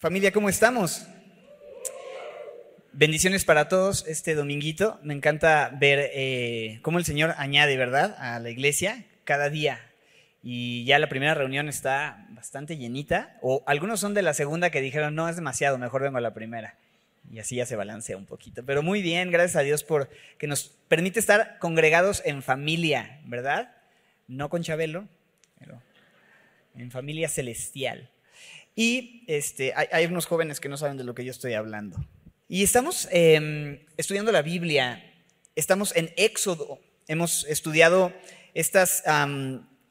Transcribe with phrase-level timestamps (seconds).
[0.00, 1.06] Familia, ¿cómo estamos?
[2.92, 4.98] Bendiciones para todos este dominguito.
[5.02, 9.78] Me encanta ver eh, cómo el Señor añade, ¿verdad?, a la iglesia cada día.
[10.42, 13.36] Y ya la primera reunión está bastante llenita.
[13.42, 16.32] O algunos son de la segunda que dijeron, no, es demasiado, mejor vengo a la
[16.32, 16.76] primera.
[17.30, 18.64] Y así ya se balancea un poquito.
[18.64, 20.08] Pero muy bien, gracias a Dios por
[20.38, 23.76] que nos permite estar congregados en familia, ¿verdad?
[24.28, 25.06] No con Chabelo,
[25.58, 25.78] pero
[26.74, 28.08] en familia celestial.
[28.80, 32.02] Y este, hay, unos jóvenes que no saben de lo que yo estoy hablando.
[32.48, 35.04] Y estamos em, estudiando la Biblia,
[35.54, 38.10] estamos en Éxodo, hemos estudiado
[38.54, 39.02] estas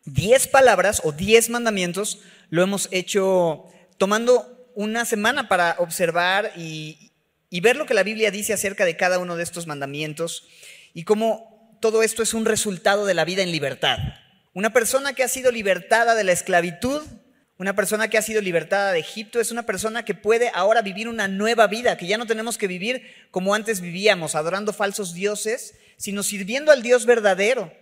[0.05, 3.65] 10 palabras o 10 mandamientos, lo hemos hecho
[3.99, 7.11] tomando una semana para observar y,
[7.51, 10.47] y ver lo que la Biblia dice acerca de cada uno de estos mandamientos
[10.95, 13.99] y cómo todo esto es un resultado de la vida en libertad.
[14.55, 17.03] Una persona que ha sido libertada de la esclavitud
[17.59, 21.09] una persona que ha sido libertada de Egipto es una persona que puede ahora vivir
[21.09, 25.75] una nueva vida, que ya no tenemos que vivir como antes vivíamos, adorando falsos dioses,
[25.97, 27.73] sino sirviendo al Dios verdadero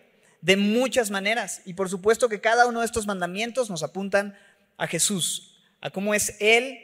[0.42, 1.62] de muchas maneras.
[1.64, 4.36] Y por supuesto que cada uno de estos mandamientos nos apuntan
[4.78, 6.80] a Jesús, a cómo es Él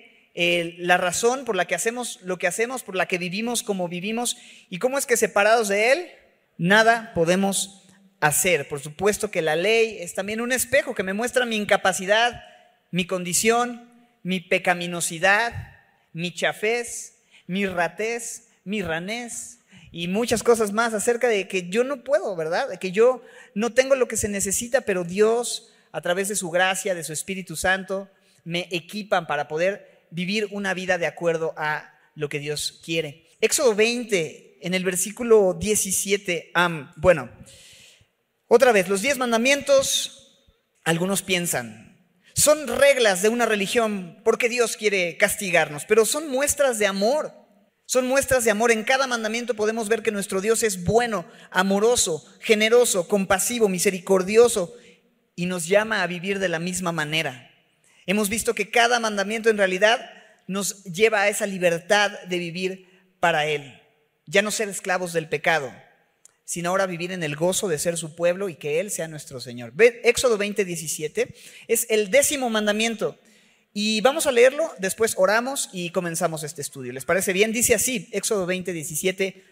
[0.78, 4.38] la razón por la que hacemos lo que hacemos, por la que vivimos como vivimos,
[4.70, 6.12] y cómo es que separados de Él,
[6.59, 7.88] nada podemos
[8.20, 8.68] hacer.
[8.68, 12.53] Por supuesto que la ley es también un espejo que me muestra mi incapacidad
[12.94, 13.90] mi condición,
[14.22, 15.52] mi pecaminosidad,
[16.14, 17.16] mi chafez,
[17.48, 19.58] mi ratez, mi ranés
[19.92, 22.70] y muchas cosas más acerca de que yo no puedo, ¿verdad?
[22.70, 23.24] De que yo
[23.56, 27.14] no tengo lo que se necesita, pero Dios, a través de su gracia, de su
[27.14, 28.10] Espíritu Santo,
[28.44, 33.26] me equipan para poder vivir una vida de acuerdo a lo que Dios quiere.
[33.42, 36.52] Éxodo 20, en el versículo 17,
[36.98, 37.28] bueno,
[38.48, 40.46] otra vez, los diez mandamientos,
[40.84, 41.83] algunos piensan,
[42.34, 47.31] son reglas de una religión porque Dios quiere castigarnos, pero son muestras de amor.
[47.86, 48.72] Son muestras de amor.
[48.72, 54.74] En cada mandamiento podemos ver que nuestro Dios es bueno, amoroso, generoso, compasivo, misericordioso
[55.35, 57.52] y nos llama a vivir de la misma manera.
[58.06, 60.09] Hemos visto que cada mandamiento en realidad
[60.47, 63.81] nos lleva a esa libertad de vivir para Él,
[64.25, 65.72] ya no ser esclavos del pecado
[66.46, 69.40] sino ahora vivir en el gozo de ser su pueblo y que Él sea nuestro
[69.40, 69.74] Señor.
[69.78, 71.34] Éxodo 20, 17
[71.68, 73.18] es el décimo mandamiento.
[73.74, 76.94] Y vamos a leerlo, después oramos y comenzamos este estudio.
[76.94, 77.52] ¿Les parece bien?
[77.52, 79.44] Dice así, Éxodo 20, 17,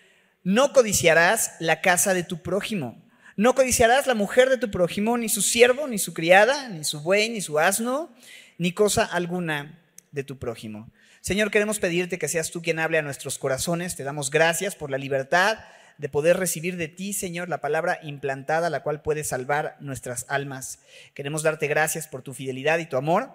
[0.44, 3.03] no codiciarás la casa de tu prójimo,
[3.35, 7.01] no codiciarás la mujer de tu prójimo, ni su siervo, ni su criada, ni su
[7.01, 8.13] buey, ni su asno,
[8.59, 9.80] ni cosa alguna
[10.12, 10.91] de tu prójimo.
[11.22, 13.96] Señor, queremos pedirte que seas tú quien hable a nuestros corazones.
[13.96, 15.57] Te damos gracias por la libertad
[16.01, 20.79] de poder recibir de ti, Señor, la palabra implantada, la cual puede salvar nuestras almas.
[21.13, 23.29] Queremos darte gracias por tu fidelidad y tu amor.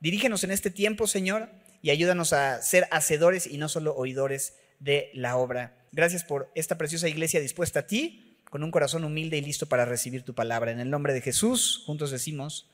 [0.00, 1.48] Dirígenos en este tiempo, Señor,
[1.80, 5.78] y ayúdanos a ser hacedores y no solo oidores de la obra.
[5.92, 9.86] Gracias por esta preciosa iglesia dispuesta a ti, con un corazón humilde y listo para
[9.86, 10.72] recibir tu palabra.
[10.72, 12.68] En el nombre de Jesús, juntos decimos,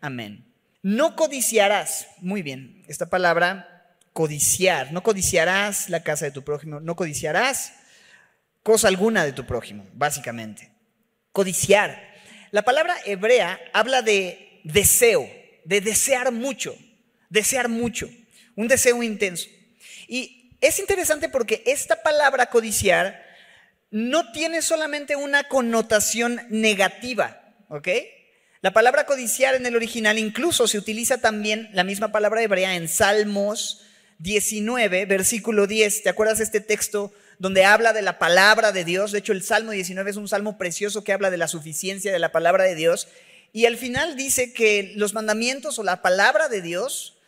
[0.00, 0.46] amén.
[0.80, 6.96] No codiciarás, muy bien, esta palabra, codiciar, no codiciarás la casa de tu prójimo, no
[6.96, 7.74] codiciarás
[8.66, 10.72] cosa alguna de tu prójimo, básicamente.
[11.30, 12.02] Codiciar.
[12.50, 15.30] La palabra hebrea habla de deseo,
[15.64, 16.76] de desear mucho,
[17.30, 18.10] desear mucho,
[18.56, 19.48] un deseo intenso.
[20.08, 23.24] Y es interesante porque esta palabra codiciar
[23.92, 27.86] no tiene solamente una connotación negativa, ¿ok?
[28.62, 32.88] La palabra codiciar en el original incluso se utiliza también la misma palabra hebrea en
[32.88, 33.86] Salmos
[34.18, 36.02] 19, versículo 10.
[36.02, 39.12] ¿Te acuerdas de este texto donde habla de la palabra de Dios.
[39.12, 42.18] De hecho, el Salmo 19 es un salmo precioso que habla de la suficiencia de
[42.18, 43.08] la palabra de Dios.
[43.52, 47.18] Y al final dice que los mandamientos o la palabra de Dios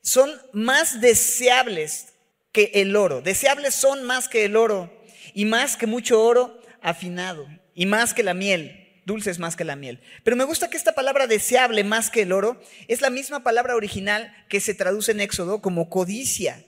[0.00, 2.14] son más deseables
[2.52, 3.20] que el oro.
[3.20, 4.92] Deseables son más que el oro
[5.34, 8.80] y más que mucho oro afinado y más que la miel.
[9.06, 10.00] Dulces más que la miel.
[10.22, 12.58] Pero me gusta que esta palabra deseable más que el oro
[12.88, 16.64] es la misma palabra original que se traduce en Éxodo como codicia.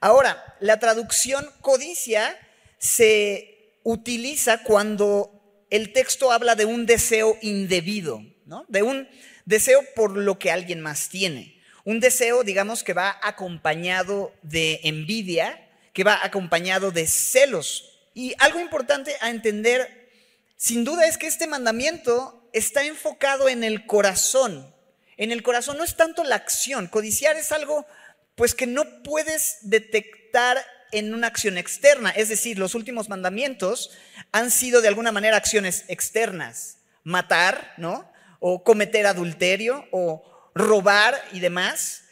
[0.00, 2.36] Ahora, la traducción codicia
[2.78, 8.22] se utiliza cuando el texto habla de un deseo indebido,
[8.68, 9.08] de un
[9.44, 11.60] deseo por lo que alguien más tiene.
[11.84, 17.98] Un deseo, digamos, que va acompañado de envidia, que va acompañado de celos.
[18.14, 20.10] Y algo importante a entender,
[20.56, 24.74] sin duda, es que este mandamiento está enfocado en el corazón.
[25.16, 26.88] En el corazón no es tanto la acción.
[26.88, 27.86] Codiciar es algo
[28.34, 32.10] pues que no puedes detectar en una acción externa.
[32.10, 33.90] Es decir, los últimos mandamientos
[34.32, 36.78] han sido de alguna manera acciones externas.
[37.04, 38.10] Matar, ¿no?
[38.40, 42.02] O cometer adulterio o robar y demás.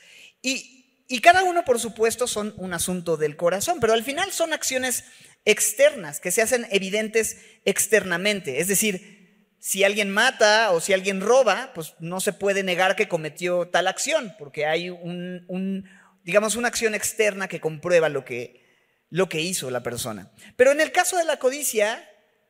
[0.42, 0.76] Y
[1.08, 5.04] y cada uno, por supuesto, son un asunto del corazón, pero al final son acciones
[5.44, 8.60] externas que se hacen evidentes externamente.
[8.60, 13.08] Es decir, si alguien mata o si alguien roba, pues no se puede negar que
[13.08, 15.88] cometió tal acción, porque hay un,
[16.24, 18.65] digamos, una acción externa que comprueba lo que,
[19.10, 20.30] lo que hizo la persona.
[20.56, 22.08] Pero en el caso de la codicia,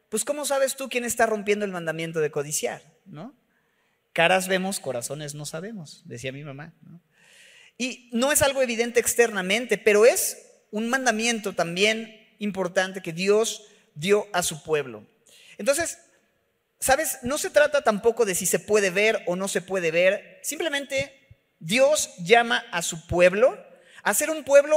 [0.08, 2.82] pues ¿cómo sabes tú quién está rompiendo el mandamiento de codiciar?
[3.04, 3.34] ¿No?
[4.12, 6.74] Caras vemos, corazones no sabemos, decía mi mamá.
[7.76, 10.38] Y no es algo evidente externamente, pero es
[10.70, 13.64] un mandamiento también importante que Dios
[13.94, 15.06] dio a su pueblo.
[15.58, 15.98] Entonces,
[16.80, 17.18] ¿sabes?
[17.22, 20.40] No se trata tampoco de si se puede ver o no se puede ver.
[20.42, 21.26] Simplemente
[21.58, 23.58] Dios llama a su pueblo
[24.02, 24.76] a ser un pueblo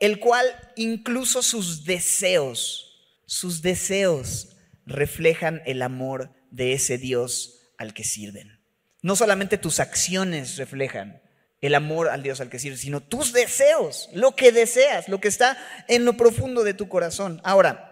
[0.00, 0.46] el cual
[0.76, 4.56] incluso sus deseos, sus deseos
[4.86, 8.60] reflejan el amor de ese Dios al que sirven.
[9.02, 11.22] No solamente tus acciones reflejan
[11.60, 15.28] el amor al Dios al que sirves, sino tus deseos, lo que deseas, lo que
[15.28, 15.58] está
[15.88, 17.40] en lo profundo de tu corazón.
[17.44, 17.88] Ahora,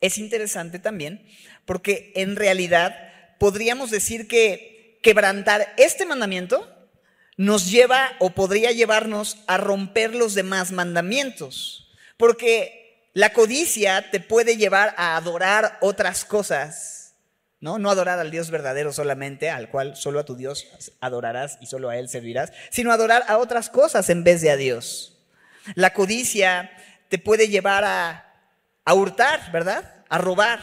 [0.00, 1.26] es interesante también
[1.64, 2.96] porque en realidad
[3.38, 6.68] podríamos decir que quebrantar este mandamiento
[7.36, 14.56] nos lleva o podría llevarnos a romper los demás mandamientos, porque la codicia te puede
[14.56, 17.02] llevar a adorar otras cosas
[17.62, 17.78] ¿no?
[17.78, 20.66] No adorar al Dios verdadero solamente, al cual solo a tu Dios
[21.00, 24.56] adorarás y solo a Él servirás, sino adorar a otras cosas en vez de a
[24.56, 25.16] Dios.
[25.76, 26.72] La codicia
[27.08, 28.34] te puede llevar a,
[28.84, 30.04] a hurtar, ¿verdad?
[30.08, 30.60] A robar,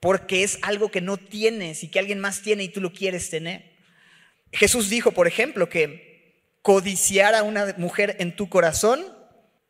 [0.00, 3.28] porque es algo que no tienes y que alguien más tiene y tú lo quieres
[3.28, 3.75] tener.
[4.52, 9.04] Jesús dijo, por ejemplo, que codiciar a una mujer en tu corazón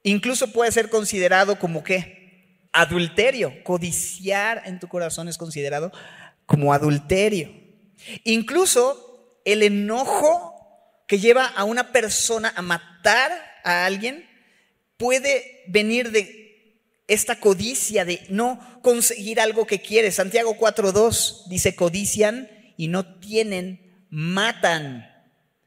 [0.02, 2.68] incluso puede ser considerado como qué?
[2.72, 3.52] Adulterio.
[3.64, 5.92] Codiciar en tu corazón es considerado
[6.46, 7.50] como adulterio.
[8.24, 10.54] Incluso el enojo
[11.06, 13.32] que lleva a una persona a matar
[13.64, 14.28] a alguien
[14.96, 16.46] puede venir de
[17.08, 20.10] esta codicia de no conseguir algo que quiere.
[20.10, 23.85] Santiago 4.2 dice, codician y no tienen,
[24.16, 25.06] matan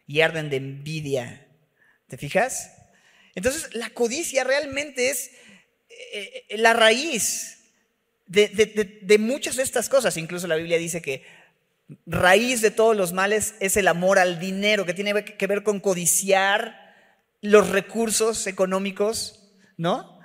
[0.07, 1.45] y arden de envidia.
[2.07, 2.71] ¿Te fijas?
[3.35, 5.29] Entonces la codicia realmente es
[5.87, 7.59] eh, eh, la raíz
[8.25, 10.17] de, muchas de estas cosas.
[10.17, 11.23] Incluso la Biblia dice que
[12.07, 15.79] raíz de todos los males es el amor al dinero, que tiene que ver con
[15.79, 16.95] codiciar
[17.41, 19.47] los recursos económicos,
[19.77, 20.19] ¿no?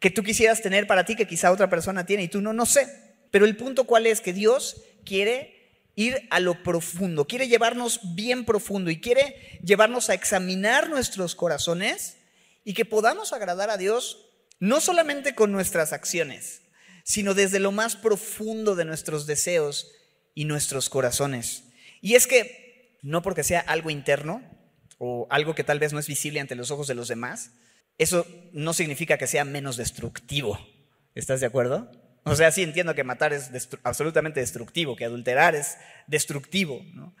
[0.00, 2.66] Que tú quisieras tener para ti, que quizá otra persona tiene y tú no, no
[2.66, 2.88] sé.
[3.30, 5.57] Pero el punto cuál es que Dios quiere
[5.98, 12.18] ir a lo profundo, quiere llevarnos bien profundo y quiere llevarnos a examinar nuestros corazones
[12.64, 14.24] y que podamos agradar a Dios
[14.60, 16.62] no solamente con nuestras acciones,
[17.02, 19.90] sino desde lo más profundo de nuestros deseos
[20.36, 21.64] y nuestros corazones.
[22.00, 24.48] Y es que, no porque sea algo interno
[24.98, 27.50] o algo que tal vez no es visible ante los ojos de los demás,
[27.98, 30.60] eso no significa que sea menos destructivo.
[31.16, 31.90] ¿Estás de acuerdo?
[32.24, 33.50] O sea, sí entiendo que matar es
[33.82, 35.76] absolutamente destructivo, que adulterar es
[36.06, 37.14] destructivo, ¿no?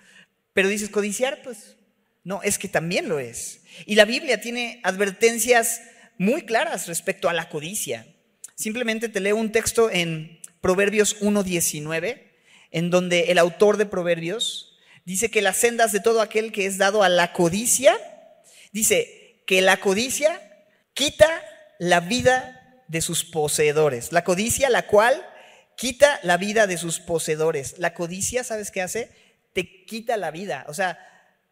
[0.52, 1.76] Pero dices, codiciar, pues
[2.24, 3.62] no, es que también lo es.
[3.86, 5.80] Y la Biblia tiene advertencias
[6.18, 8.06] muy claras respecto a la codicia.
[8.54, 12.22] Simplemente te leo un texto en Proverbios 1.19,
[12.70, 16.76] en donde el autor de Proverbios dice que las sendas de todo aquel que es
[16.76, 17.96] dado a la codicia,
[18.72, 20.42] dice que la codicia
[20.92, 21.42] quita
[21.78, 22.57] la vida
[22.88, 24.12] de sus poseedores.
[24.12, 25.26] La codicia, la cual
[25.76, 27.78] quita la vida de sus poseedores.
[27.78, 29.10] La codicia, ¿sabes qué hace?
[29.52, 30.64] Te quita la vida.
[30.68, 30.98] O sea,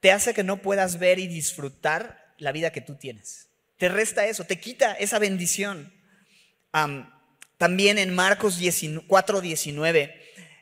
[0.01, 3.49] te hace que no puedas ver y disfrutar la vida que tú tienes.
[3.79, 5.93] Te resta eso, te quita esa bendición
[7.59, 10.15] también en Marcos 4:19.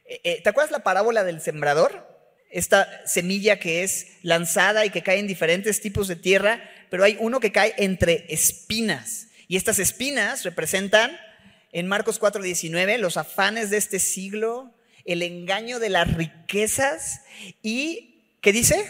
[0.07, 2.13] Eh, eh, ¿Te acuerdas la parábola del sembrador?
[2.51, 7.17] Esta semilla que es lanzada y que cae en diferentes tipos de tierra, pero hay
[7.19, 9.29] uno que cae entre espinas.
[9.55, 11.17] Y estas espinas representan
[11.71, 17.21] en Marcos 4:19 los afanes de este siglo, el engaño de las riquezas
[17.63, 18.85] y, ¿qué dice?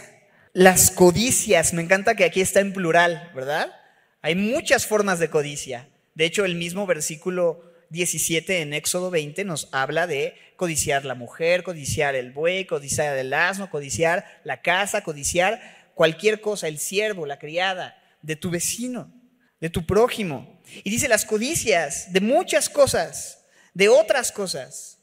[0.54, 1.74] Las codicias.
[1.74, 3.74] Me encanta que aquí está en plural, ¿verdad?
[4.22, 5.86] Hay muchas formas de codicia.
[6.14, 11.62] De hecho, el mismo versículo 17 en Éxodo 20 nos habla de codiciar la mujer,
[11.62, 15.60] codiciar el buey, codiciar el asno, codiciar la casa, codiciar
[15.94, 19.12] cualquier cosa, el siervo, la criada, de tu vecino,
[19.60, 20.53] de tu prójimo.
[20.82, 23.44] Y dice las codicias de muchas cosas,
[23.74, 24.98] de otras cosas,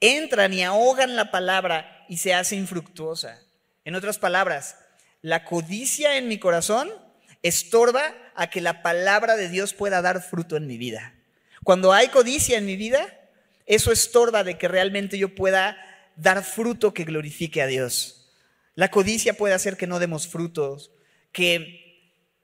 [0.00, 3.40] entran y ahogan la palabra y se hace infructuosa.
[3.84, 4.76] En otras palabras,
[5.22, 6.90] la codicia en mi corazón
[7.42, 11.14] estorba a que la palabra de Dios pueda dar fruto en mi vida.
[11.64, 13.06] Cuando hay codicia en mi vida,
[13.66, 15.76] eso estorba de que realmente yo pueda
[16.16, 18.30] dar fruto que glorifique a Dios.
[18.74, 20.90] La codicia puede hacer que no demos frutos,
[21.32, 21.87] que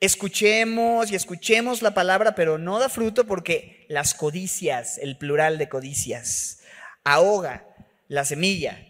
[0.05, 5.69] escuchemos y escuchemos la palabra, pero no da fruto porque las codicias, el plural de
[5.69, 6.61] codicias,
[7.05, 7.67] ahoga
[8.09, 8.85] la semilla,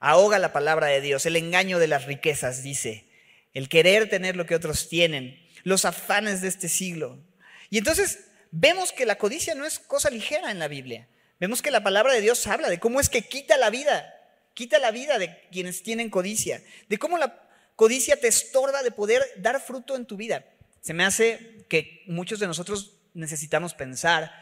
[0.00, 3.08] ahoga la palabra de Dios, el engaño de las riquezas, dice,
[3.54, 7.18] el querer tener lo que otros tienen, los afanes de este siglo.
[7.70, 11.08] Y entonces vemos que la codicia no es cosa ligera en la Biblia.
[11.40, 14.14] Vemos que la palabra de Dios habla de cómo es que quita la vida,
[14.54, 19.22] quita la vida de quienes tienen codicia, de cómo la codicia te estorba de poder
[19.36, 20.44] dar fruto en tu vida.
[20.80, 24.32] Se me hace que muchos de nosotros necesitamos pensar,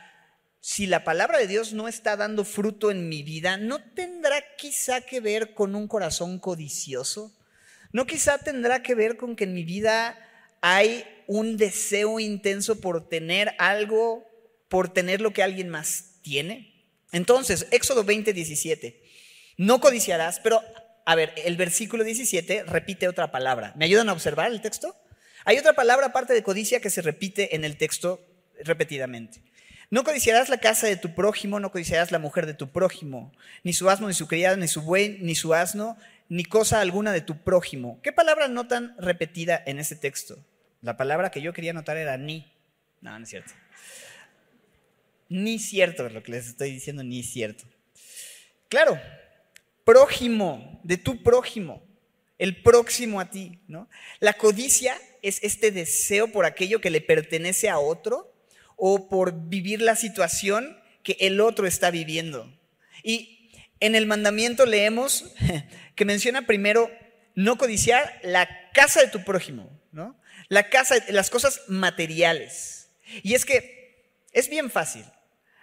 [0.60, 5.00] si la palabra de Dios no está dando fruto en mi vida, ¿no tendrá quizá
[5.00, 7.32] que ver con un corazón codicioso?
[7.92, 10.18] ¿No quizá tendrá que ver con que en mi vida
[10.60, 14.28] hay un deseo intenso por tener algo,
[14.68, 16.84] por tener lo que alguien más tiene?
[17.12, 19.02] Entonces, Éxodo 20, 17.
[19.58, 20.62] No codiciarás, pero
[21.04, 23.72] a ver, el versículo 17 repite otra palabra.
[23.76, 24.96] ¿Me ayudan a observar el texto?
[25.46, 28.20] Hay otra palabra aparte de codicia que se repite en el texto
[28.64, 29.40] repetidamente.
[29.90, 33.72] No codiciarás la casa de tu prójimo, no codiciarás la mujer de tu prójimo, ni
[33.72, 35.96] su asno, ni su criada, ni su buey, ni su asno,
[36.28, 38.00] ni cosa alguna de tu prójimo.
[38.02, 40.36] ¿Qué palabra notan repetida en ese texto?
[40.82, 42.52] La palabra que yo quería notar era ni.
[43.00, 43.52] No, no es cierto.
[45.28, 47.66] Ni cierto, lo que les estoy diciendo, ni cierto.
[48.68, 49.00] Claro,
[49.84, 51.86] prójimo, de tu prójimo,
[52.38, 53.88] el próximo a ti, ¿no?
[54.20, 58.32] La codicia es este deseo por aquello que le pertenece a otro
[58.76, 62.52] o por vivir la situación que el otro está viviendo.
[63.02, 63.50] Y
[63.80, 65.32] en el mandamiento leemos
[65.94, 66.90] que menciona primero
[67.34, 70.18] no codiciar la casa de tu prójimo, ¿no?
[70.48, 72.90] La casa, las cosas materiales.
[73.22, 75.04] Y es que es bien fácil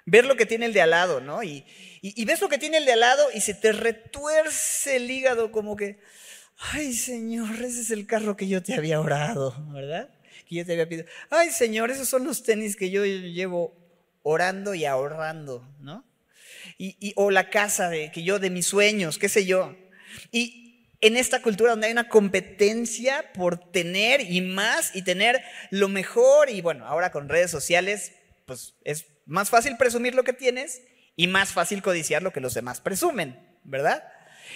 [0.06, 1.44] ver lo que tiene el de al lado, ¿no?
[1.44, 1.66] Y,
[2.02, 5.52] y, ves lo que tiene el de al lado y se te retuerce el hígado
[5.52, 6.00] como que,
[6.72, 10.10] ay Señor, ese es el carro que yo te había orado, ¿verdad?
[10.48, 11.06] Que yo te había pedido.
[11.30, 13.76] Ay Señor, esos son los tenis que yo llevo
[14.24, 16.06] orando y ahorrando, ¿no?
[16.78, 19.76] Y, y, o la casa de, que yo de mis sueños, qué sé yo.
[20.32, 20.64] Y
[21.04, 26.50] en esta cultura donde hay una competencia por tener y más y tener lo mejor
[26.50, 28.14] y bueno, ahora con redes sociales,
[28.46, 30.82] pues es más fácil presumir lo que tienes
[31.18, 34.04] y más fácil codiciar lo que los demás presumen, ¿verdad?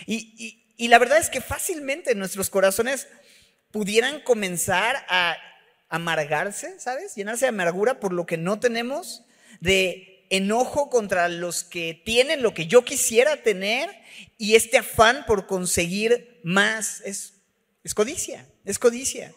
[0.06, 3.08] Y, la verdad es que fácilmente nuestros corazones
[3.72, 5.36] pudieran comenzar a
[5.90, 7.16] amargarse, ¿sabes?
[7.16, 9.24] Llenarse de amargura por lo que no tenemos,
[9.60, 13.90] de enojo contra los que tienen lo que yo quisiera tener
[14.38, 17.02] y este afán por conseguir más.
[17.02, 17.34] Es,
[17.84, 19.34] es codicia, es codicia.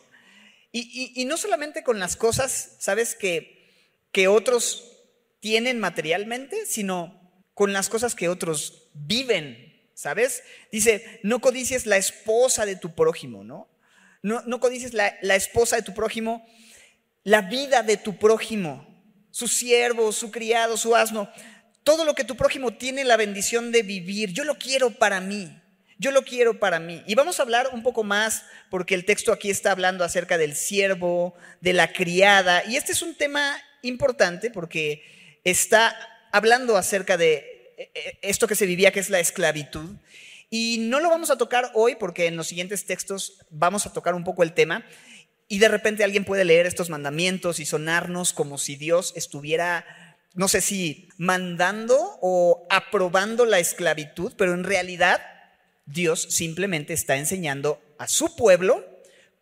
[0.73, 3.17] Y, y, no solamente con las cosas, ¿sabes?
[3.17, 3.69] Que,
[4.13, 4.99] que otros
[5.41, 7.21] tienen materialmente, sino
[7.55, 9.70] con las cosas que otros viven,
[10.01, 10.43] ¿sabes?
[10.73, 13.69] Dice, no codicies la esposa de tu prójimo, ¿no?
[14.23, 14.59] No, no
[14.93, 16.47] la, la esposa de tu prójimo,
[17.23, 18.87] la vida de tu prójimo,
[19.31, 21.31] su siervo, su criado, su asno,
[21.85, 24.33] todo lo que tu prójimo tiene la bendición de vivir.
[24.33, 25.55] Yo lo quiero para mí.
[25.99, 27.03] Yo lo quiero para mí.
[27.07, 30.57] Y vamos a hablar un poco más, porque el texto aquí está hablando acerca del
[30.57, 32.65] siervo, de la criada.
[32.65, 35.03] Y este es un tema importante porque
[35.45, 35.95] está
[36.33, 37.50] hablando acerca de
[38.23, 39.97] esto que se vivía, que es la esclavitud.
[40.51, 44.15] Y no lo vamos a tocar hoy porque en los siguientes textos vamos a tocar
[44.15, 44.85] un poco el tema.
[45.49, 50.49] Y de repente alguien puede leer estos mandamientos y sonarnos como si Dios estuviera, no
[50.49, 55.21] sé si mandando o aprobando la esclavitud, pero en realidad
[55.87, 58.85] Dios simplemente está enseñando a su pueblo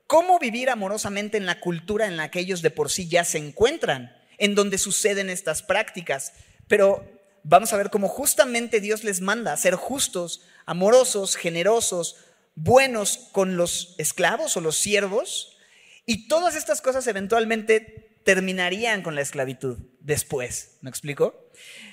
[0.07, 3.39] cómo vivir amorosamente en la cultura en la que ellos de por sí ya se
[3.39, 6.33] encuentran en donde suceden estas prácticas.
[6.69, 7.18] Pero
[7.49, 12.17] vamos a ver cómo justamente Dios les manda a ser justos, amorosos, generosos,
[12.55, 15.57] buenos con los esclavos o los siervos.
[16.05, 20.77] Y todas estas cosas eventualmente terminarían con la esclavitud después.
[20.83, 21.51] ¿Me explico?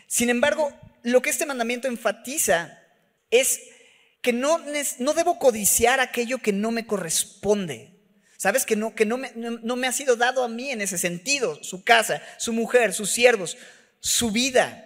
[0.07, 2.77] Sin embargo, lo que este mandamiento enfatiza
[3.31, 3.61] es
[4.21, 4.61] que no,
[4.99, 7.95] no debo codiciar aquello que no me corresponde.
[8.37, 10.97] Sabes que no, que no me, no, me ha sido dado a mí en ese
[10.97, 13.57] sentido, su casa, su mujer, sus siervos,
[14.01, 14.84] su vida.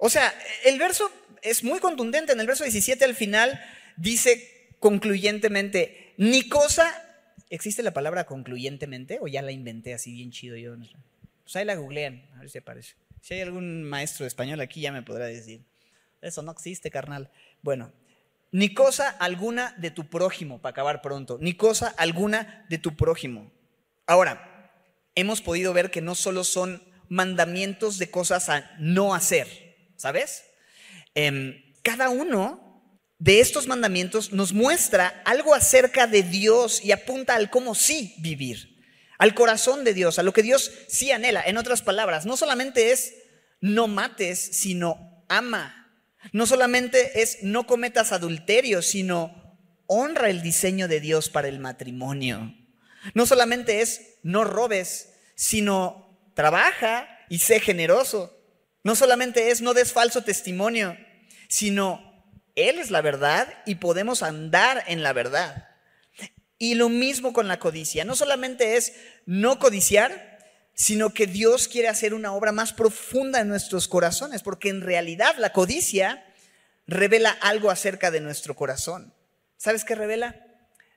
[0.00, 1.10] O sea, el verso
[1.42, 2.32] es muy contundente.
[2.32, 3.62] En el verso 17 al final
[3.96, 6.90] dice concluyentemente, ni cosa,
[7.50, 10.74] ¿existe la palabra concluyentemente o ya la inventé así bien chido yo?
[11.42, 12.94] Pues ahí la googlean, a ver si aparece.
[13.20, 15.60] Si hay algún maestro español aquí ya me podrá decir.
[16.22, 17.30] Eso no existe, carnal.
[17.60, 17.92] Bueno,
[18.52, 23.52] ni cosa alguna de tu prójimo, para acabar pronto, ni cosa alguna de tu prójimo.
[24.06, 24.72] Ahora,
[25.14, 29.69] hemos podido ver que no solo son mandamientos de cosas a no hacer,
[30.00, 30.44] ¿sabes?
[31.14, 32.70] Em, cada uno
[33.18, 38.70] de estos mandamientos nos muestra algo acerca de Dios y apunta al cómo sí vivir.
[39.18, 41.42] al corazón de Dios, a lo que Dios sí anhela.
[41.44, 43.12] En otras palabras, no solamente es
[43.60, 45.92] no mates, sino ama.
[46.32, 52.54] No solamente es no cometas adulterio, sino honra el diseño de Dios para el matrimonio.
[53.12, 58.39] No solamente es no robes, sino trabaja y sé generoso.
[58.82, 60.96] No solamente es no des falso testimonio,
[61.48, 65.68] sino Él es la verdad y podemos andar en la verdad.
[66.58, 68.04] Y lo mismo con la codicia.
[68.04, 68.94] No solamente es
[69.26, 70.38] no codiciar,
[70.74, 75.34] sino que Dios quiere hacer una obra más profunda en nuestros corazones, porque en realidad
[75.38, 76.24] la codicia
[76.86, 79.14] revela algo acerca de nuestro corazón.
[79.56, 80.46] ¿Sabes qué revela?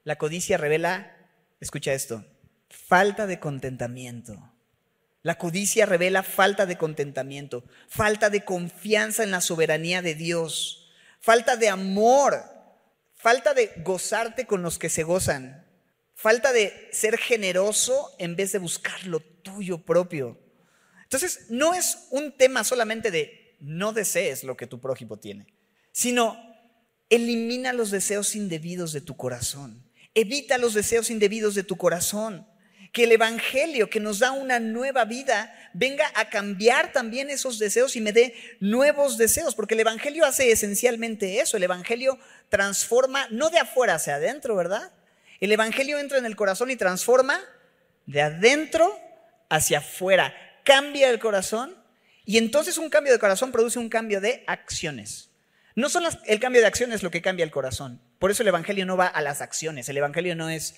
[0.06, 1.16] La codicia revela,
[1.60, 2.26] escucha esto,
[2.70, 4.53] falta de contentamiento.
[5.24, 11.56] La codicia revela falta de contentamiento, falta de confianza en la soberanía de Dios, falta
[11.56, 12.54] de amor
[13.24, 15.66] falta de gozarte con los que se gozan,
[16.14, 20.38] falta de ser generoso en vez de buscar lo tuyo propio.
[21.04, 25.48] Entonces, no es un tema solamente de no desees lo que tu prójimo tiene,
[25.94, 26.38] sino
[27.10, 32.46] elimina los deseos indebidos de tu corazón, evita los deseos indebidos de tu corazón
[32.94, 37.96] que el Evangelio que nos da una nueva vida venga a cambiar también esos deseos
[37.96, 42.20] y me dé nuevos deseos, porque el Evangelio hace esencialmente eso, el Evangelio
[42.50, 44.92] transforma no de afuera hacia adentro, ¿verdad?
[45.40, 47.42] El Evangelio entra en el corazón y transforma
[48.06, 48.96] de adentro
[49.50, 50.32] hacia afuera,
[50.64, 51.76] cambia el corazón
[52.26, 55.32] y entonces un cambio de corazón produce un cambio de acciones.
[55.76, 58.00] No son el cambio de acciones lo que cambia el corazón.
[58.20, 59.90] Por eso el Evangelio no va a las acciones.
[59.90, 60.76] El Evangelio no es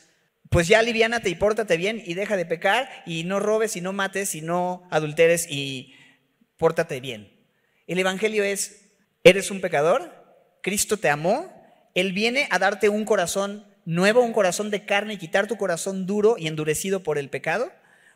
[0.50, 3.94] pues ya aliviánate y pórtate bien y deja de pecar y no robes y no
[3.94, 5.94] mates y no adulteres y
[6.58, 7.32] pórtate bien.
[7.88, 8.92] El Evangelio es,
[9.24, 10.12] eres un pecador,
[10.62, 11.52] Cristo te amó,
[11.94, 16.06] Él viene a darte un corazón nuevo, un corazón de carne y quitar tu corazón
[16.06, 17.72] duro y endurecido por el pecado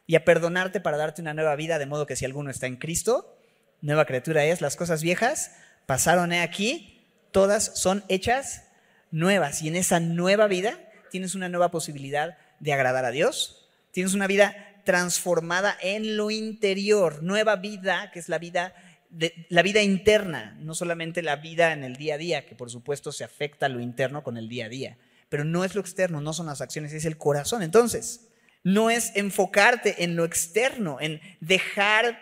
[0.08, 2.78] y a perdonarte para darte una nueva vida, de modo que si alguno está en
[2.78, 3.38] Cristo,
[3.82, 5.52] nueva criatura es, las cosas viejas
[5.86, 7.02] pasaron aquí,
[7.32, 8.64] todas son hechas
[9.12, 14.14] nuevas y en esa nueva vida tienes una nueva posibilidad de agradar a Dios, tienes
[14.14, 18.74] una vida transformada en lo interior, nueva vida, que es la vida
[19.10, 22.70] de, la vida interna, no solamente la vida en el día a día, que por
[22.70, 24.98] supuesto se afecta a lo interno con el día a día,
[25.30, 27.62] pero no es lo externo, no son las acciones, es el corazón.
[27.62, 28.28] Entonces,
[28.64, 32.20] no es enfocarte en lo externo, en dejar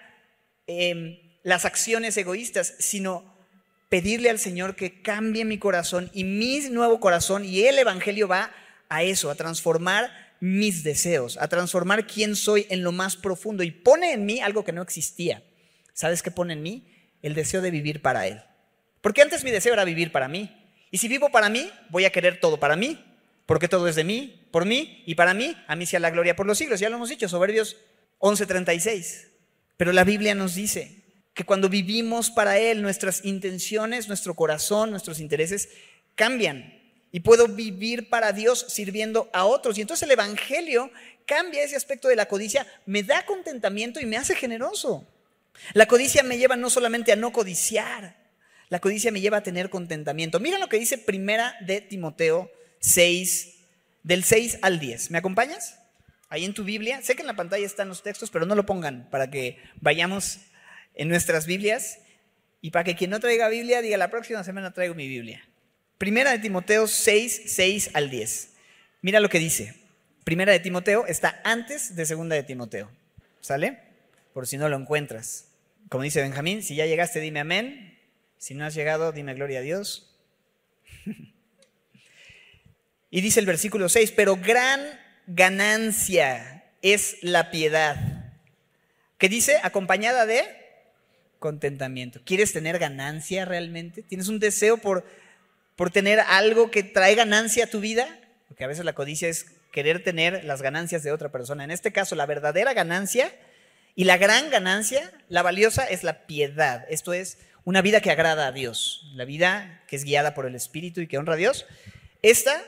[0.67, 3.38] em, las acciones egoístas, sino
[3.89, 8.52] pedirle al Señor que cambie mi corazón y mi nuevo corazón y el Evangelio va
[8.89, 13.71] a eso, a transformar mis deseos, a transformar quién soy en lo más profundo y
[13.71, 15.43] pone en mí algo que no existía.
[15.93, 16.88] ¿Sabes qué pone en mí?
[17.21, 18.41] El deseo de vivir para Él.
[19.02, 20.56] Porque antes mi deseo era vivir para mí.
[20.91, 23.04] Y si vivo para mí, voy a querer todo para mí,
[23.45, 26.36] porque todo es de mí, por mí y para mí, a mí sea la gloria
[26.36, 26.80] por los siglos.
[26.80, 27.78] Ya lo hemos dicho, Soberbios
[28.19, 29.28] 11:36.
[29.76, 35.19] Pero la Biblia nos dice que cuando vivimos para Él, nuestras intenciones, nuestro corazón, nuestros
[35.19, 35.69] intereses
[36.15, 36.76] cambian
[37.12, 39.78] y puedo vivir para Dios sirviendo a otros.
[39.78, 40.91] Y entonces el Evangelio
[41.26, 45.08] cambia ese aspecto de la codicia, me da contentamiento y me hace generoso.
[45.74, 48.15] La codicia me lleva no solamente a no codiciar,
[48.70, 50.39] la codicia me lleva a tener contentamiento.
[50.39, 53.56] Mira lo que dice primera de Timoteo 6,
[54.04, 55.12] del 6 al 10.
[55.12, 55.80] ¿Me acompañas?
[56.30, 57.02] Ahí en tu Biblia.
[57.02, 60.39] Sé que en la pantalla están los textos, pero no lo pongan para que vayamos
[60.96, 62.00] en nuestras Biblias
[62.60, 65.46] y para que quien no traiga Biblia diga la próxima semana traigo mi Biblia.
[65.97, 68.49] Primera de Timoteo 6, 6 al 10.
[69.01, 69.73] Mira lo que dice.
[70.23, 72.91] Primera de Timoteo está antes de segunda de Timoteo.
[73.41, 73.79] ¿Sale?
[74.33, 75.45] Por si no lo encuentras.
[75.89, 77.97] Como dice Benjamín, si ya llegaste, dime amén.
[78.38, 80.15] Si no has llegado, dime gloria a Dios.
[83.10, 84.81] y dice el versículo 6, pero gran
[85.25, 88.31] ganancia es la piedad.
[89.17, 89.57] ¿Qué dice?
[89.63, 90.43] Acompañada de
[91.39, 92.21] contentamiento.
[92.23, 94.03] ¿Quieres tener ganancia realmente?
[94.03, 95.05] ¿Tienes un deseo por
[95.77, 99.45] por tener algo que trae ganancia a tu vida, porque a veces la codicia es
[99.71, 101.63] querer tener las ganancias de otra persona.
[101.63, 103.31] En este caso, la verdadera ganancia
[103.95, 106.85] y la gran ganancia, la valiosa, es la piedad.
[106.89, 110.55] Esto es una vida que agrada a Dios, la vida que es guiada por el
[110.55, 111.67] Espíritu y que honra a Dios.
[112.23, 112.59] Esta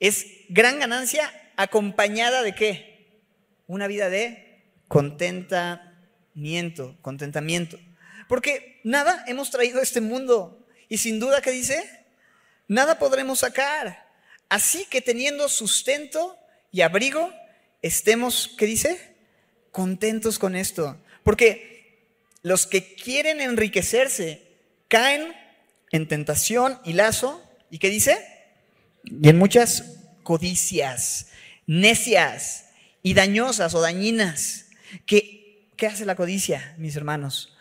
[0.00, 3.22] es gran ganancia acompañada de qué?
[3.68, 7.78] Una vida de contentamiento, contentamiento.
[8.28, 12.01] Porque nada hemos traído a este mundo y sin duda que dice,
[12.72, 14.10] nada podremos sacar.
[14.48, 16.36] Así que teniendo sustento
[16.70, 17.32] y abrigo,
[17.80, 19.14] estemos, ¿qué dice?
[19.70, 20.98] Contentos con esto.
[21.22, 22.00] Porque
[22.42, 24.42] los que quieren enriquecerse
[24.88, 25.34] caen
[25.90, 27.42] en tentación y lazo.
[27.70, 28.18] ¿Y qué dice?
[29.04, 31.28] Y en muchas codicias,
[31.66, 32.66] necias
[33.02, 34.66] y dañosas o dañinas.
[35.06, 37.56] ¿Qué, ¿Qué hace la codicia, mis hermanos?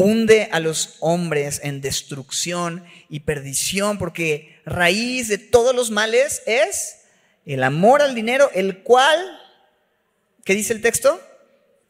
[0.00, 7.02] Hunde a los hombres en destrucción y perdición, porque raíz de todos los males es
[7.44, 9.18] el amor al dinero, el cual,
[10.44, 11.20] ¿qué dice el texto?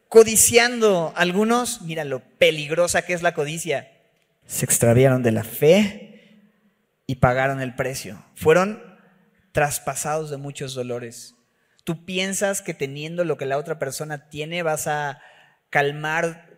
[0.08, 3.90] Codiciando algunos, mira lo peligrosa que es la codicia,
[4.50, 6.10] se extraviaron de la fe
[7.06, 8.24] y pagaron el precio.
[8.34, 8.82] Fueron
[9.52, 11.36] traspasados de muchos dolores.
[11.84, 15.22] Tú piensas que teniendo lo que la otra persona tiene vas a
[15.70, 16.49] calmar,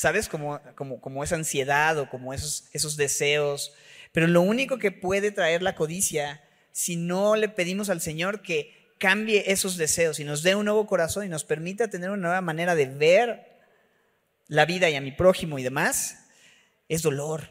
[0.00, 0.30] ¿sabes?
[0.30, 3.74] Como, como, como esa ansiedad o como esos, esos deseos.
[4.12, 8.94] Pero lo único que puede traer la codicia, si no le pedimos al Señor que
[8.98, 12.40] cambie esos deseos y nos dé un nuevo corazón y nos permita tener una nueva
[12.40, 13.60] manera de ver
[14.48, 16.16] la vida y a mi prójimo y demás,
[16.88, 17.50] es dolor,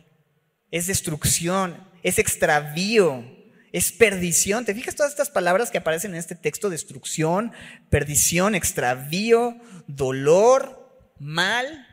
[0.71, 3.25] es destrucción, es extravío,
[3.71, 4.65] es perdición.
[4.65, 6.71] ¿Te fijas todas estas palabras que aparecen en este texto?
[6.71, 7.51] Destrucción,
[7.91, 11.85] perdición, extravío, dolor, mal,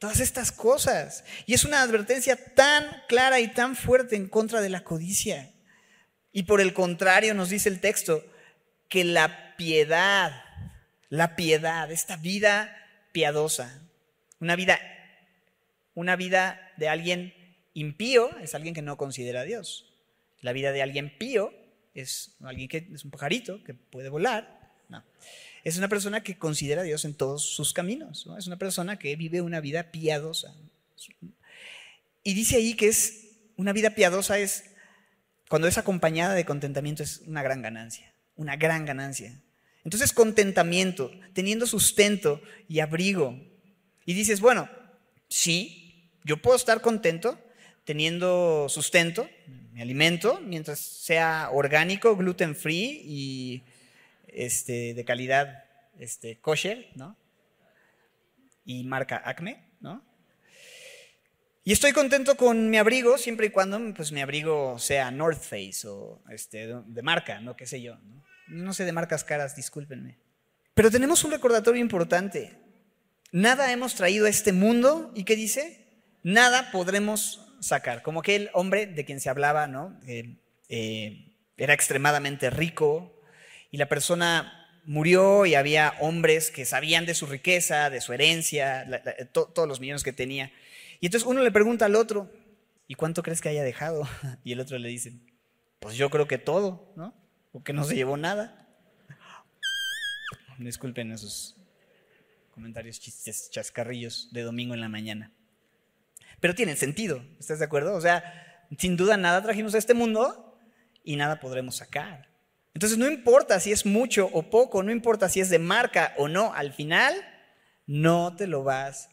[0.00, 1.24] todas estas cosas.
[1.46, 5.52] Y es una advertencia tan clara y tan fuerte en contra de la codicia.
[6.32, 8.24] Y por el contrario nos dice el texto
[8.88, 10.42] que la piedad,
[11.08, 12.76] la piedad, esta vida
[13.12, 13.82] piadosa,
[14.40, 14.80] una vida,
[15.94, 17.34] una vida de alguien
[17.74, 19.92] impío es alguien que no considera a Dios.
[20.40, 21.52] La vida de alguien pío
[21.94, 24.72] es alguien que es un pajarito que puede volar.
[24.88, 25.04] No.
[25.64, 28.26] Es una persona que considera a Dios en todos sus caminos.
[28.38, 30.54] Es una persona que vive una vida piadosa.
[32.22, 34.64] Y dice ahí que es una vida piadosa es
[35.48, 39.40] cuando es acompañada de contentamiento es una gran ganancia, una gran ganancia.
[39.84, 43.38] Entonces contentamiento, teniendo sustento y abrigo.
[44.06, 44.68] Y dices, bueno,
[45.28, 47.38] sí, yo puedo estar contento
[47.84, 49.28] teniendo sustento,
[49.72, 53.62] mi alimento, mientras sea orgánico, gluten free y
[54.34, 55.64] este, de calidad
[55.98, 57.16] este, kosher, ¿no?
[58.64, 60.04] Y marca Acme, ¿no?
[61.62, 65.86] Y estoy contento con mi abrigo siempre y cuando pues, mi abrigo sea North Face
[65.86, 67.98] o este, de marca, no qué sé yo.
[68.48, 68.72] ¿no?
[68.72, 70.18] sé de marcas caras, discúlpenme.
[70.74, 72.56] Pero tenemos un recordatorio importante.
[73.30, 75.86] Nada hemos traído a este mundo y ¿qué dice?
[76.22, 78.02] Nada podremos sacar.
[78.02, 80.00] Como aquel hombre de quien se hablaba, ¿no?
[80.06, 83.19] Eh, era extremadamente rico
[83.70, 88.86] y la persona murió y había hombres que sabían de su riqueza, de su herencia,
[89.32, 90.52] todos los millones que tenía.
[91.00, 92.30] Y entonces uno le pregunta al otro,
[92.86, 94.08] ¿y cuánto crees que haya dejado?
[94.44, 95.12] Y el otro le dice,
[95.78, 97.14] pues yo creo que todo, ¿no?
[97.52, 98.68] Porque no se llevó nada.
[100.58, 101.56] Disculpen esos
[102.52, 105.32] comentarios chistes, chascarrillos de domingo en la mañana
[106.40, 107.94] pero tienen sentido, ¿estás de acuerdo?
[107.94, 110.58] O sea, sin duda nada trajimos a este mundo
[111.04, 112.29] y nada podremos sacar.
[112.74, 116.28] Entonces no importa si es mucho o poco, no importa si es de marca o
[116.28, 117.14] no, al final
[117.86, 119.10] no te lo vas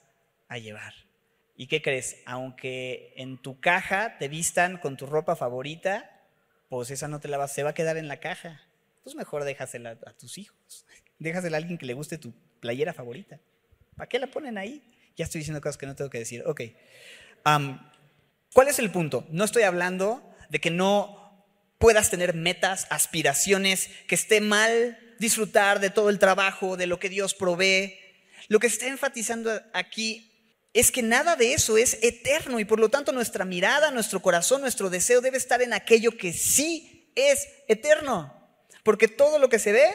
[0.47, 0.93] a llevar.
[1.55, 2.17] ¿Y qué crees?
[2.25, 6.09] Aunque en tu caja te vistan con tu ropa favorita,
[6.69, 8.61] pues esa no te la va, se va a quedar en la caja.
[9.03, 10.85] Pues mejor déjasela a tus hijos.
[11.19, 13.39] Déjasela a alguien que le guste tu playera favorita.
[13.95, 14.83] ¿Para qué la ponen ahí?
[15.15, 16.43] Ya estoy diciendo cosas que no tengo que decir.
[16.45, 16.61] Ok.
[18.53, 19.25] ¿Cuál es el punto?
[19.31, 21.26] No estoy hablando de que no
[21.77, 27.09] puedas tener metas, aspiraciones, que esté mal disfrutar de todo el trabajo, de lo que
[27.09, 27.97] Dios provee.
[28.47, 30.31] Lo que está enfatizando aquí
[30.73, 34.61] es que nada de eso es eterno y por lo tanto nuestra mirada, nuestro corazón,
[34.61, 38.33] nuestro deseo debe estar en aquello que sí es eterno.
[38.83, 39.89] Porque todo lo que se ve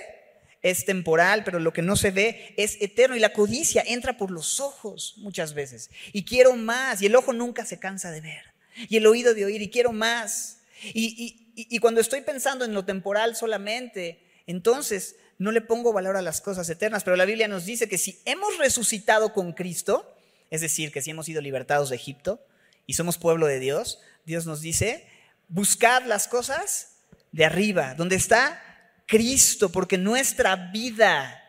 [0.60, 3.16] es temporal, pero lo que no se ve es eterno.
[3.16, 5.90] Y la codicia entra por los ojos muchas veces.
[6.12, 7.00] Y quiero más.
[7.02, 8.44] Y el ojo nunca se cansa de ver.
[8.88, 9.62] Y el oído de oír.
[9.62, 10.58] Y quiero más.
[10.84, 11.41] Y,
[11.80, 16.68] cuando estoy pensando en lo temporal solamente, entonces no le pongo valor a las cosas
[16.68, 17.04] eternas.
[17.04, 20.16] Pero la Biblia nos dice que si hemos resucitado con Cristo,
[20.50, 22.44] es decir, que si hemos sido libertados de Egipto
[22.86, 25.06] y somos pueblo de Dios, Dios nos dice,
[25.48, 26.98] buscad las cosas
[27.32, 28.62] de arriba, donde está
[29.06, 31.42] Cristo, porque nuestra vida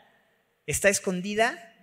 [0.65, 1.73] está escondida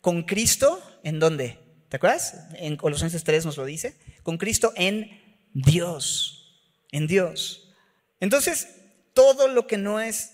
[0.00, 1.58] con Cristo, ¿en dónde?
[1.88, 2.46] ¿Te acuerdas?
[2.54, 3.96] En Colosenses 3 nos lo dice.
[4.22, 6.62] Con Cristo en Dios,
[6.92, 7.65] en Dios.
[8.20, 8.68] Entonces,
[9.12, 10.32] todo lo que no es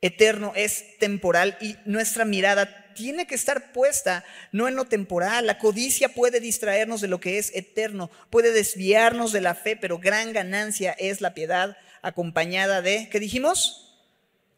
[0.00, 5.46] eterno es temporal y nuestra mirada tiene que estar puesta no en lo temporal.
[5.46, 9.98] La codicia puede distraernos de lo que es eterno, puede desviarnos de la fe, pero
[9.98, 13.86] gran ganancia es la piedad acompañada de, ¿qué dijimos?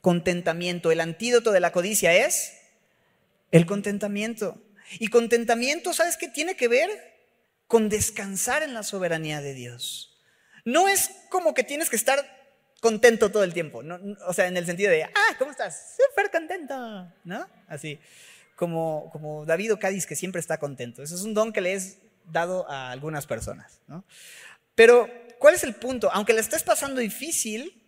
[0.03, 0.91] contentamiento.
[0.93, 2.53] El antídoto de la codicia es
[3.51, 4.61] el contentamiento.
[4.99, 6.91] Y contentamiento, ¿sabes qué tiene que ver?
[7.67, 10.21] Con descansar en la soberanía de Dios.
[10.67, 12.42] No es como que tienes que estar
[12.83, 13.81] contento todo el tiempo.
[14.27, 15.95] o sea, en el sentido de, ah, ¿cómo estás?
[15.97, 16.75] Súper contento,
[17.23, 17.47] ¿no?
[17.69, 18.01] Así,
[18.57, 21.01] como, como David Cádiz que siempre está contento.
[21.01, 24.05] Eso es un don que le es dado a algunas personas, ¿no?
[24.75, 26.11] Pero, ¿cuál es el punto?
[26.13, 27.81] Aunque le estés pasando difícil,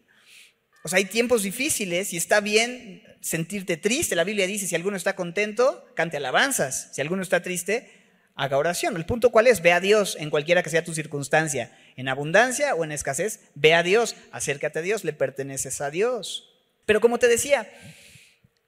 [0.85, 4.15] o sea, hay tiempos difíciles y está bien sentirte triste.
[4.15, 6.91] La Biblia dice, si alguno está contento, cante alabanzas.
[6.93, 7.91] Si alguno está triste,
[8.37, 8.95] haga oración.
[8.95, 12.75] El punto cuál es, ve a Dios en cualquiera que sea tu circunstancia, en abundancia
[12.75, 16.51] o en escasez, ve a Dios, acércate a Dios, le perteneces a Dios.
[16.87, 17.71] Pero como te decía,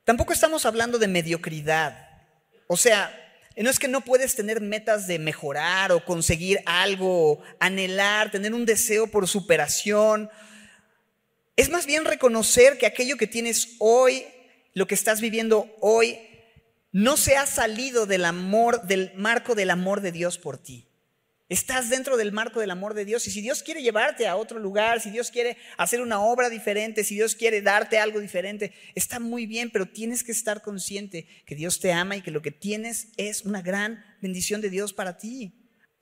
[0.04, 2.08] tampoco estamos hablando de mediocridad.
[2.66, 3.12] O sea,
[3.56, 8.66] no es que no puedes tener metas de mejorar o conseguir algo, anhelar, tener un
[8.66, 10.30] deseo por superación.
[11.56, 14.26] Es más bien reconocer que aquello que tienes hoy,
[14.74, 16.18] lo que estás viviendo hoy,
[16.92, 20.86] no se ha salido del amor, del marco del amor de Dios por ti.
[21.48, 24.58] Estás dentro del marco del amor de Dios y si Dios quiere llevarte a otro
[24.58, 29.20] lugar, si Dios quiere hacer una obra diferente, si Dios quiere darte algo diferente, está
[29.20, 32.50] muy bien, pero tienes que estar consciente que Dios te ama y que lo que
[32.50, 35.54] tienes es una gran bendición de Dios para ti.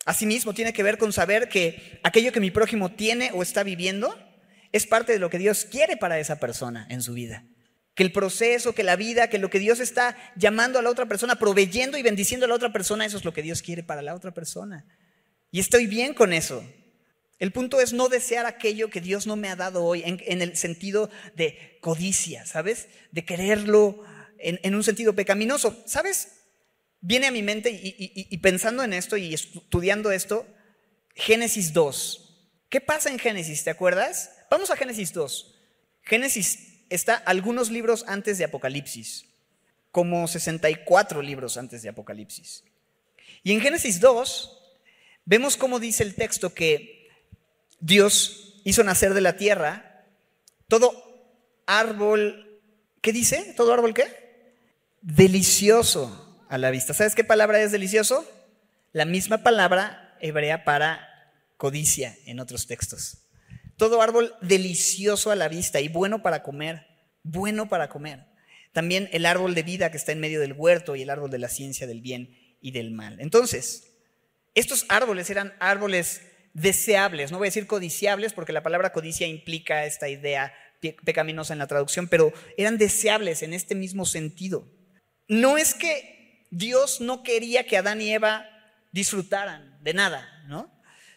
[0.07, 4.19] Asimismo, tiene que ver con saber que aquello que mi prójimo tiene o está viviendo
[4.73, 7.45] es parte de lo que Dios quiere para esa persona en su vida
[7.95, 11.07] que el proceso, que la vida, que lo que Dios está llamando a la otra
[11.07, 14.03] persona, proveyendo y bendiciendo a la otra persona, eso es lo que Dios quiere para
[14.03, 14.85] la otra persona.
[15.55, 16.64] Y estoy bien con eso.
[17.38, 20.57] El punto es no desear aquello que Dios no me ha dado hoy, en, el
[20.57, 22.88] sentido de codicia, ¿sabes?
[23.12, 24.03] De quererlo
[24.38, 25.81] en, un sentido pecaminoso.
[25.87, 26.40] ¿Sabes?
[27.01, 27.95] Viene a mi mente y,
[28.29, 30.45] y pensando en esto y estudiando esto,
[31.14, 32.49] Génesis 2.
[32.69, 33.62] ¿Qué pasa en Génesis?
[33.62, 34.33] ¿Te acuerdas?
[34.51, 35.55] Vamos a Génesis 2.
[36.03, 39.27] Génesis está algunos libros antes de Apocalipsis,
[39.93, 42.64] como 64 libros antes de Apocalipsis.
[43.45, 44.62] Y en Génesis 2
[45.25, 47.09] vemos cómo dice el texto que
[47.81, 49.95] Dios hizo nacer de la tierra
[50.69, 50.93] todo
[51.67, 52.61] árbol,
[53.01, 53.55] ¿qué dice?
[53.57, 54.07] ¿Todo árbol qué?
[55.03, 56.95] Delicioso a la vista.
[56.95, 58.29] ¿Sabes qué palabra es delicioso?
[58.93, 63.19] La misma palabra hebrea para codicia en otros textos.
[63.77, 66.87] Todo árbol delicioso a la vista y bueno para comer,
[67.23, 68.27] bueno para comer.
[68.73, 71.39] También el árbol de vida que está en medio del huerto y el árbol de
[71.39, 73.21] la ciencia del bien y del mal.
[73.21, 73.94] Entonces,
[74.55, 79.85] estos árboles eran árboles deseables, no voy a decir codiciables porque la palabra codicia implica
[79.85, 80.55] esta idea
[81.05, 84.69] pecaminosa en la traducción, pero eran deseables en este mismo sentido.
[85.27, 88.47] No es que Dios no quería que Adán y Eva
[88.93, 90.75] disfrutaran de nada, ¿no?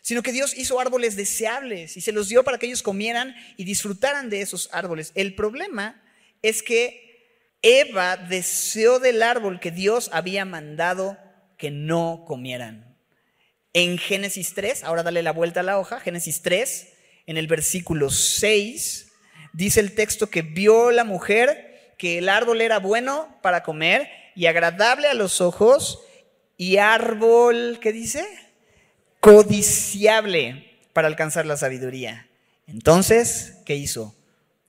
[0.08, 3.65] sino que Dios hizo árboles deseables y se los dio para que ellos comieran y
[3.65, 5.12] disfrutaran de esos árboles.
[5.15, 6.02] El problema
[6.41, 11.17] es que Eva deseó del árbol que Dios había mandado
[11.58, 12.87] que no comieran.
[13.80, 16.88] En Génesis 3, ahora dale la vuelta a la hoja, Génesis 3,
[17.28, 19.12] en el versículo 6,
[19.54, 24.48] dice el texto que vio la mujer que el árbol era bueno para comer y
[24.48, 26.00] agradable a los ojos
[26.58, 28.26] y árbol, ¿qué dice?
[29.20, 32.28] codiciable para alcanzar la sabiduría.
[32.66, 34.16] Entonces, ¿qué hizo?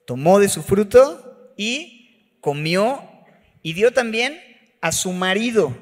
[0.04, 3.08] Tomó de su fruto y comió
[3.62, 4.38] y dio también
[4.82, 5.74] a su marido,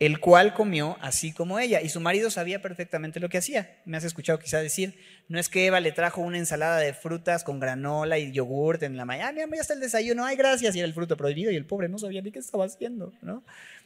[0.00, 1.80] el cual comió así como ella.
[1.82, 3.78] Y su marido sabía perfectamente lo que hacía.
[3.84, 7.42] Me has escuchado quizá decir, no es que Eva le trajo una ensalada de frutas
[7.42, 10.86] con granola y yogurt en la mañana, ya está el desayuno, ay gracias, y era
[10.86, 13.12] el fruto prohibido y el pobre no sabía ni qué estaba haciendo.
[13.22, 13.42] ¿no?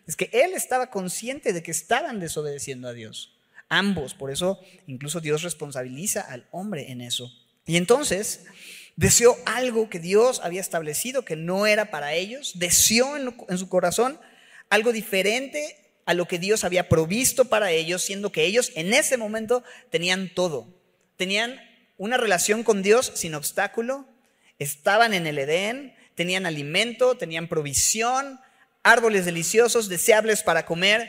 [0.06, 3.32] Es que él estaba consciente de que estaban desobedeciendo a Dios.
[3.68, 7.32] Ambos, por eso incluso Dios responsabiliza al hombre en eso.
[7.64, 8.44] Y entonces
[8.96, 14.18] deseó algo que Dios había establecido que no era para ellos, deseó en su corazón
[14.68, 19.16] algo diferente a lo que Dios había provisto para ellos, siendo que ellos en ese
[19.16, 20.68] momento tenían todo.
[21.16, 21.60] Tenían
[21.96, 24.06] una relación con Dios sin obstáculo,
[24.58, 28.40] estaban en el Edén, tenían alimento, tenían provisión,
[28.82, 31.08] árboles deliciosos, deseables para comer,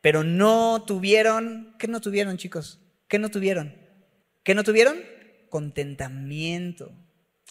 [0.00, 2.80] pero no tuvieron, ¿qué no tuvieron chicos?
[3.08, 3.74] ¿Qué no tuvieron?
[4.42, 5.02] ¿Qué no tuvieron?
[5.48, 6.92] Contentamiento,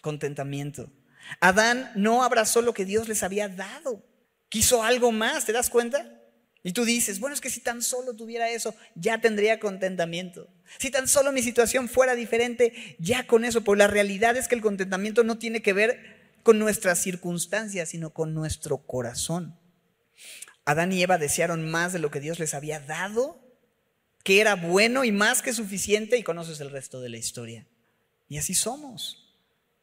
[0.01, 0.91] contentamiento.
[1.39, 4.03] Adán no abrazó lo que Dios les había dado,
[4.49, 6.16] quiso algo más, ¿te das cuenta?
[6.63, 10.49] Y tú dices, bueno, es que si tan solo tuviera eso, ya tendría contentamiento.
[10.79, 13.63] Si tan solo mi situación fuera diferente, ya con eso.
[13.63, 18.11] Pero la realidad es que el contentamiento no tiene que ver con nuestras circunstancias, sino
[18.11, 19.57] con nuestro corazón.
[20.65, 23.39] Adán y Eva desearon más de lo que Dios les había dado,
[24.23, 27.65] que era bueno y más que suficiente, y conoces el resto de la historia.
[28.27, 29.27] Y así somos.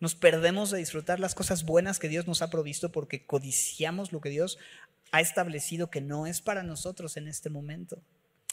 [0.00, 4.20] Nos perdemos de disfrutar las cosas buenas que Dios nos ha provisto porque codiciamos lo
[4.20, 4.58] que Dios
[5.14, 8.02] ha establecido que no es para nosotros en este momento.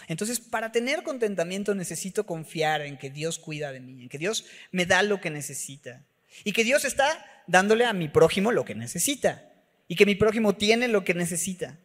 [0.08, 4.46] Entonces, para tener contentamiento necesito confiar en que Dios cuida de mí, en que Dios
[4.72, 6.06] me da lo que necesita
[6.44, 9.52] y que Dios está dándole a mi prójimo lo que necesita
[9.88, 11.80] y que mi prójimo tiene lo que necesita.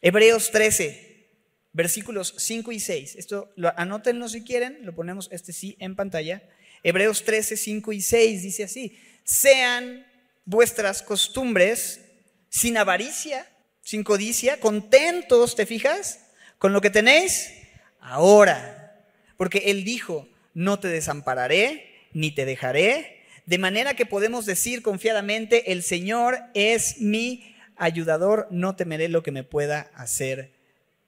[0.00, 1.26] Hebreos 13,
[1.72, 3.16] versículos 5 y 6.
[3.16, 6.44] Esto lo anótenlo si quieren, lo ponemos este sí en pantalla.
[6.84, 10.06] Hebreos 13, 5 y 6 dice así: Sean
[10.44, 12.02] vuestras costumbres
[12.50, 13.48] sin avaricia,
[13.82, 16.26] sin codicia, contentos, ¿te fijas?
[16.58, 17.52] Con lo que tenéis
[18.00, 19.04] ahora.
[19.36, 23.26] Porque Él dijo, no te desampararé, ni te dejaré.
[23.44, 29.32] De manera que podemos decir confiadamente, el Señor es mi ayudador, no temeré lo que
[29.32, 30.52] me pueda hacer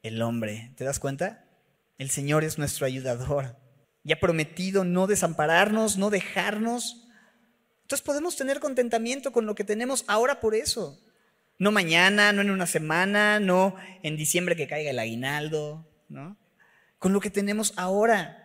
[0.02, 0.72] el hombre.
[0.76, 1.44] ¿Te das cuenta?
[1.98, 3.56] El Señor es nuestro ayudador
[4.02, 7.06] y ha prometido no desampararnos, no dejarnos.
[7.82, 11.00] Entonces podemos tener contentamiento con lo que tenemos ahora por eso.
[11.58, 16.36] No mañana, no en una semana, no en diciembre que caiga el aguinaldo, ¿no?
[16.98, 18.40] Con lo que tenemos ahora.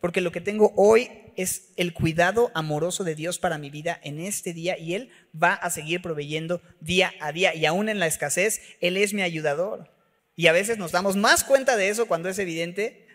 [0.00, 4.20] Porque lo que tengo hoy es el cuidado amoroso de Dios para mi vida en
[4.20, 7.54] este día y Él va a seguir proveyendo día a día.
[7.54, 9.90] Y aún en la escasez, Él es mi ayudador.
[10.36, 13.06] Y a veces nos damos más cuenta de eso cuando es evidente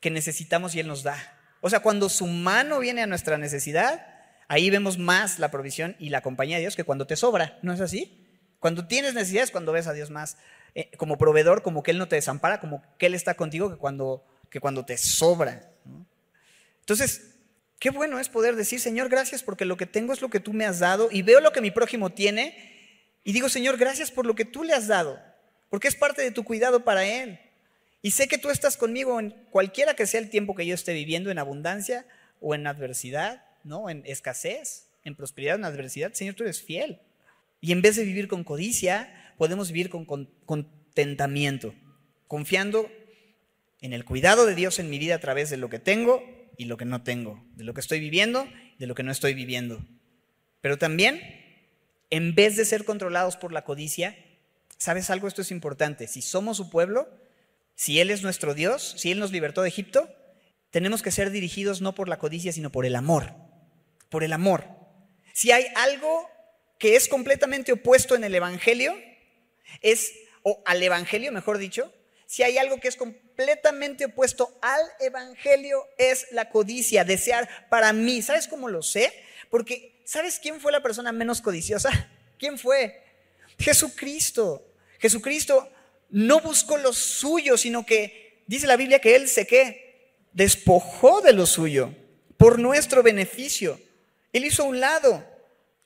[0.00, 1.16] que necesitamos y Él nos da.
[1.60, 4.06] O sea, cuando su mano viene a nuestra necesidad,
[4.48, 7.58] ahí vemos más la provisión y la compañía de Dios que cuando te sobra.
[7.62, 8.23] ¿No es así?
[8.64, 10.38] Cuando tienes necesidades, cuando ves a Dios más
[10.74, 13.76] eh, como proveedor, como que Él no te desampara, como que Él está contigo, que
[13.76, 15.70] cuando, que cuando te sobra.
[16.80, 17.34] Entonces,
[17.78, 20.54] qué bueno es poder decir, Señor, gracias porque lo que tengo es lo que tú
[20.54, 22.56] me has dado y veo lo que mi prójimo tiene
[23.22, 25.20] y digo, Señor, gracias por lo que tú le has dado,
[25.68, 27.38] porque es parte de tu cuidado para Él.
[28.00, 30.94] Y sé que tú estás conmigo en cualquiera que sea el tiempo que yo esté
[30.94, 32.06] viviendo, en abundancia
[32.40, 33.90] o en adversidad, ¿no?
[33.90, 36.14] En escasez, en prosperidad, en adversidad.
[36.14, 36.98] Señor, tú eres fiel.
[37.64, 41.74] Y en vez de vivir con codicia, podemos vivir con, contentamiento,
[42.28, 42.92] confiando
[43.80, 46.22] en el cuidado de Dios en mi vida a través de lo que tengo
[46.58, 48.46] y lo que no tengo, de lo que estoy viviendo,
[48.78, 49.82] de lo que no estoy viviendo.
[50.60, 51.22] Pero también,
[52.10, 54.14] en vez de ser controlados por la codicia,
[54.76, 55.26] ¿sabes algo?
[55.26, 56.06] Esto es importante.
[56.06, 57.08] Si somos su pueblo,
[57.76, 60.14] si Él es nuestro Dios, si Él nos libertó de Egipto,
[60.68, 63.32] tenemos que ser dirigidos no por la codicia, sino por el amor.
[64.10, 64.66] Por el amor.
[65.32, 66.28] Si hay algo
[66.78, 68.94] que es completamente opuesto en el Evangelio,
[69.80, 71.92] es, o al Evangelio, mejor dicho,
[72.26, 78.22] si hay algo que es completamente opuesto al Evangelio, es la codicia, desear para mí.
[78.22, 79.12] ¿Sabes cómo lo sé?
[79.50, 81.90] Porque, ¿sabes quién fue la persona menos codiciosa?
[82.38, 83.02] ¿Quién fue?
[83.58, 84.66] Jesucristo.
[84.98, 85.70] Jesucristo
[86.10, 89.46] no buscó lo suyo, sino que dice la Biblia que Él se
[90.32, 91.94] despojó de lo suyo
[92.36, 93.80] por nuestro beneficio.
[94.32, 95.24] Él hizo a un lado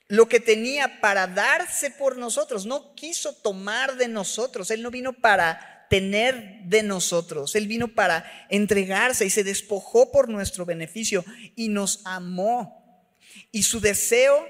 [0.09, 2.65] lo que tenía para darse por nosotros.
[2.65, 4.71] No quiso tomar de nosotros.
[4.71, 7.55] Él no vino para tener de nosotros.
[7.55, 11.23] Él vino para entregarse y se despojó por nuestro beneficio
[11.55, 13.13] y nos amó.
[13.51, 14.47] Y su deseo,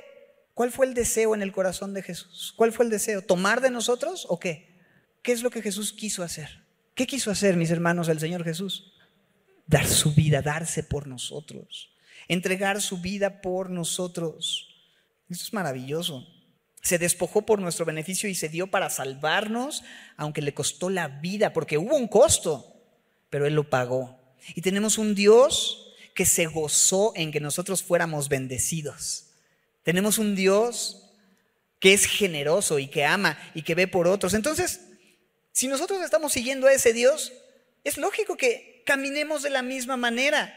[0.54, 2.54] ¿cuál fue el deseo en el corazón de Jesús?
[2.56, 3.22] ¿Cuál fue el deseo?
[3.22, 4.70] ¿Tomar de nosotros o qué?
[5.22, 6.64] ¿Qué es lo que Jesús quiso hacer?
[6.96, 8.94] ¿Qué quiso hacer, mis hermanos, el Señor Jesús?
[9.68, 11.92] Dar su vida, darse por nosotros,
[12.30, 14.69] entregar su vida por nosotros.
[15.30, 16.28] Esto es maravilloso.
[16.82, 19.84] Se despojó por nuestro beneficio y se dio para salvarnos,
[20.18, 22.66] aunque le costó la vida, porque hubo un costo,
[23.30, 24.20] pero Él lo pagó.
[24.56, 29.28] Y tenemos un Dios que se gozó en que nosotros fuéramos bendecidos.
[29.84, 31.10] Tenemos un Dios
[31.80, 34.34] que es generoso y que ama y que ve por otros.
[34.34, 34.82] Entonces,
[35.52, 37.34] si nosotros estamos siguiendo a ese Dios,
[37.84, 40.54] es lógico que caminemos de la misma manera.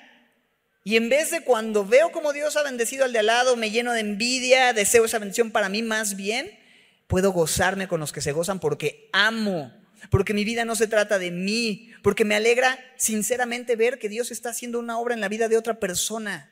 [0.84, 3.70] Y en vez de cuando veo como Dios ha bendecido al de al lado, me
[3.70, 6.58] lleno de envidia, deseo esa bendición para mí más bien,
[7.06, 9.72] puedo gozarme con los que se gozan porque amo,
[10.10, 14.32] porque mi vida no se trata de mí, porque me alegra sinceramente ver que Dios
[14.32, 16.50] está haciendo una obra en la vida de otra persona.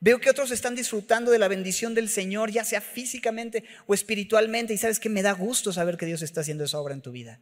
[0.00, 4.74] Veo que otros están disfrutando de la bendición del Señor, ya sea físicamente o espiritualmente,
[4.74, 7.12] y sabes que me da gusto saber que Dios está haciendo esa obra en tu
[7.12, 7.40] vida.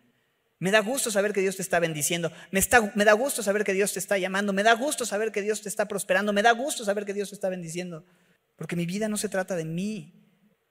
[0.59, 2.33] Me da gusto saber que Dios te está bendiciendo.
[2.51, 4.53] Me, da gusto saber que Dios te está llamando.
[4.53, 6.33] Me da gusto saber que Dios te está prosperando.
[6.33, 8.05] Me da gusto saber que Dios te está bendiciendo.
[8.57, 10.15] Porque mi vida no se trata de mí.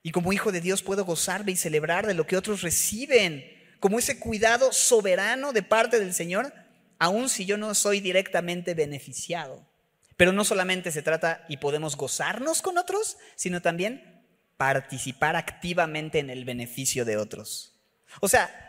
[0.01, 3.45] Y como hijo de Dios puedo gozarme y celebrar de lo que otros reciben.
[3.79, 6.51] Como ese cuidado soberano de parte del Señor,
[6.97, 9.67] aun si yo no soy directamente beneficiado.
[10.17, 14.23] Pero no solamente se trata y podemos gozarnos con otros, sino también
[14.57, 17.73] participar activamente en el beneficio de otros.
[18.21, 18.64] O sea,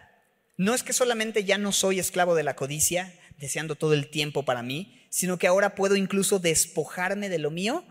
[0.57, 4.45] no es que solamente ya no soy esclavo de la codicia, deseando todo el tiempo
[4.45, 7.85] para mí, sino que ahora puedo incluso despojarme de lo mío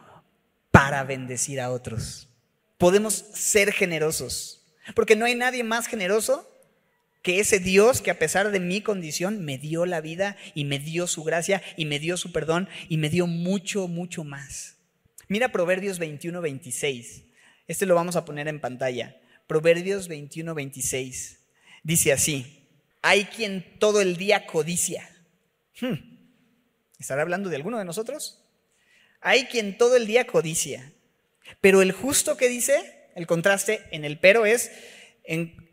[0.72, 2.28] para bendecir a otros.
[2.78, 6.51] Podemos ser generosos, porque no hay nadie más generoso
[7.22, 10.78] que ese Dios que a pesar de mi condición me dio la vida y me
[10.78, 14.76] dio su gracia y me dio su perdón y me dio mucho, mucho más.
[15.28, 17.24] Mira Proverbios 21, 26.
[17.68, 19.18] Este lo vamos a poner en pantalla.
[19.47, 21.39] Proverbios 21, 26.
[21.86, 22.68] Dice así,
[23.04, 25.08] hay quien todo el día codicia.
[25.80, 25.94] Hmm.
[26.98, 28.42] ¿Estará hablando de alguno de nosotros?
[29.22, 30.92] Hay quien todo el día codicia.
[31.62, 34.72] Pero el justo que dice, el contraste en el pero es,
[35.26, 35.70] en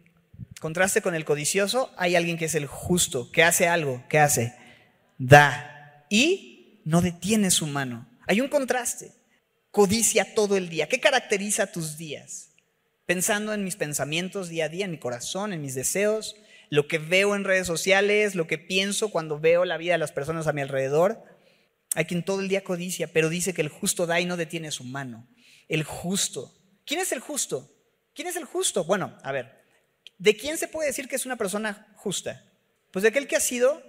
[0.61, 4.55] contraste con el codicioso, hay alguien que es el justo, que hace algo, que hace,
[5.17, 8.07] da y no detiene su mano.
[8.27, 9.13] Hay un contraste.
[9.71, 10.91] Codicia todo el día.
[10.91, 12.52] ¿Qué caracteriza tus días?
[13.13, 16.35] Pensando en mis pensamientos día a día, en mi corazón, en mis deseos,
[16.71, 20.13] lo que veo en redes sociales, lo que pienso cuando veo la vida de las
[20.13, 21.23] personas a mi alrededor.
[21.95, 24.71] Hay quien todo el día codicia, pero dice que el justo da y no detiene
[24.71, 25.29] su mano.
[25.69, 26.55] El justo.
[26.87, 27.71] ¿Quién es el justo?
[28.15, 28.85] ¿Quién es el justo?
[28.85, 29.63] Bueno, a ver,
[30.17, 32.51] ¿De quién se puede decir que es una persona justa?
[32.93, 33.83] Pues de aquel que ha sido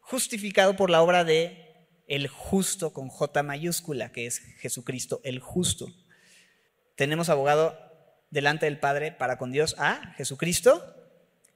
[0.00, 5.86] justificado por la obra de el justo con J mayúscula, que es Jesucristo, el justo.
[6.96, 7.89] Tenemos abogado
[8.30, 10.96] delante del Padre para con Dios a Jesucristo,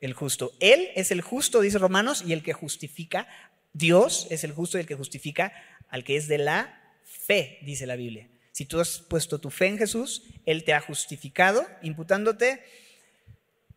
[0.00, 0.52] el justo.
[0.60, 3.26] Él es el justo, dice Romanos, y el que justifica.
[3.72, 5.52] Dios es el justo y el que justifica
[5.88, 8.28] al que es de la fe, dice la Biblia.
[8.52, 12.62] Si tú has puesto tu fe en Jesús, Él te ha justificado, imputándote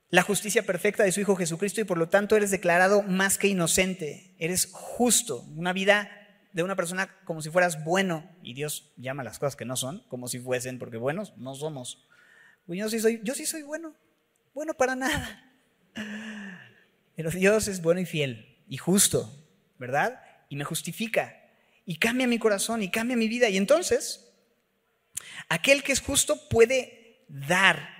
[0.09, 3.47] la justicia perfecta de su Hijo Jesucristo y por lo tanto eres declarado más que
[3.47, 6.09] inocente, eres justo, una vida
[6.53, 10.03] de una persona como si fueras bueno y Dios llama las cosas que no son
[10.07, 12.07] como si fuesen, porque buenos no somos.
[12.67, 13.95] Yo sí soy, yo sí soy bueno,
[14.53, 15.51] bueno para nada.
[17.15, 19.33] Pero Dios es bueno y fiel y justo,
[19.79, 20.21] ¿verdad?
[20.49, 21.35] Y me justifica
[21.85, 23.49] y cambia mi corazón y cambia mi vida.
[23.49, 24.29] Y entonces,
[25.49, 27.96] aquel que es justo puede dar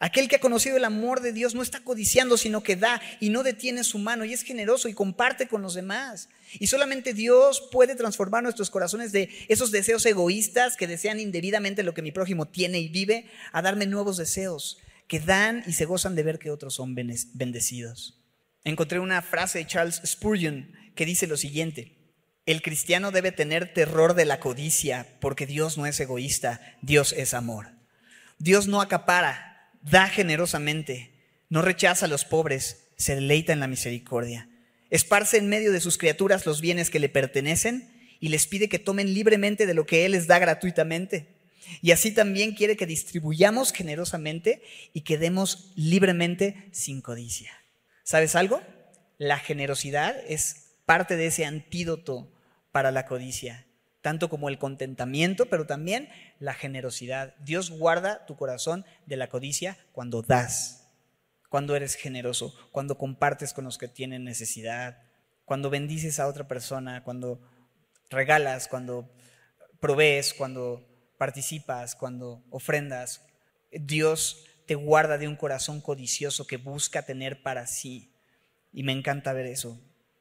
[0.00, 3.30] Aquel que ha conocido el amor de Dios no está codiciando, sino que da y
[3.30, 6.28] no detiene su mano y es generoso y comparte con los demás.
[6.60, 11.94] Y solamente Dios puede transformar nuestros corazones de esos deseos egoístas que desean indebidamente lo
[11.94, 14.78] que mi prójimo tiene y vive a darme nuevos deseos
[15.08, 18.22] que dan y se gozan de ver que otros son bendecidos.
[18.62, 21.96] Encontré una frase de Charles Spurgeon que dice lo siguiente.
[22.46, 27.34] El cristiano debe tener terror de la codicia porque Dios no es egoísta, Dios es
[27.34, 27.72] amor.
[28.38, 29.47] Dios no acapara,
[29.82, 31.10] da generosamente,
[31.48, 34.48] no rechaza a los pobres, se deleita en la misericordia.
[34.90, 38.78] Esparce en medio de sus criaturas los bienes que le pertenecen y les pide que
[38.78, 41.28] tomen libremente de lo que Él les da gratuitamente.
[41.82, 44.62] Y así también quiere que distribuyamos generosamente
[44.92, 47.52] y que demos libremente sin codicia.
[48.02, 48.62] ¿Sabes algo?
[49.18, 52.32] La generosidad es parte de ese antídoto
[52.72, 53.67] para la codicia
[54.08, 56.08] tanto como el contentamiento, pero también
[56.40, 57.34] la generosidad.
[57.40, 60.88] Dios guarda tu corazón de la codicia cuando das,
[61.50, 65.02] cuando eres generoso, cuando compartes con los que tienen necesidad,
[65.44, 67.42] cuando bendices a otra persona, cuando
[68.08, 69.12] regalas, cuando
[69.78, 70.88] provees, cuando
[71.18, 73.26] participas, cuando ofrendas.
[73.70, 78.14] Dios te guarda de un corazón codicioso que busca tener para sí.
[78.72, 79.78] Y me encanta ver eso.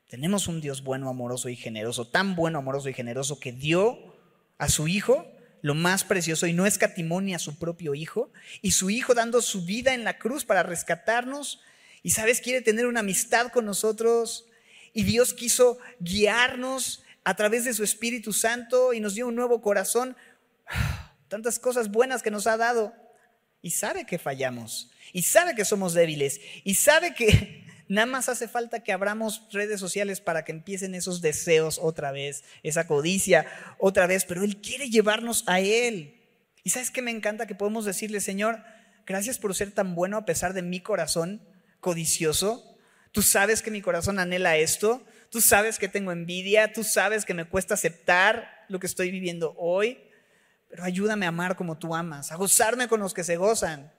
[0.08, 4.16] Tenemos un Dios bueno, amoroso y generoso, tan bueno, amoroso y generoso que dio
[4.58, 5.28] a su Hijo
[5.62, 8.32] lo más precioso y no escatimó ni a su propio Hijo,
[8.62, 11.62] y su Hijo dando su vida en la cruz para rescatarnos,
[12.04, 14.46] y sabes, quiere tener una amistad con nosotros,
[14.94, 19.62] y Dios quiso guiarnos a través de su Espíritu Santo y nos dio un nuevo
[19.62, 20.16] corazón,
[21.28, 22.94] tantas cosas buenas que nos ha dado,
[23.62, 28.48] y sabe que fallamos, y sabe que somos débiles, y sabe que Nada más hace
[28.48, 33.46] falta que abramos redes sociales para que empiecen esos deseos otra vez, esa codicia
[33.80, 36.22] otra vez, pero Él quiere llevarnos a Él.
[36.64, 38.62] Y sabes que me encanta que podemos decirle, Señor,
[39.06, 41.42] gracias por ser tan bueno a pesar de mi corazón
[41.80, 42.78] codicioso.
[43.14, 47.34] Tú sabes que mi corazón anhela esto, tú sabes que tengo envidia, tú sabes que
[47.34, 49.98] me cuesta aceptar lo que estoy viviendo hoy,
[50.70, 53.94] pero ayúdame a amar como tú amas, a gozarme con los que se gozan,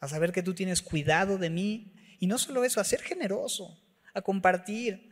[0.00, 3.78] a saber que tú tienes cuidado de mí, y no solo eso, a ser generoso,
[4.14, 5.10] a compartir,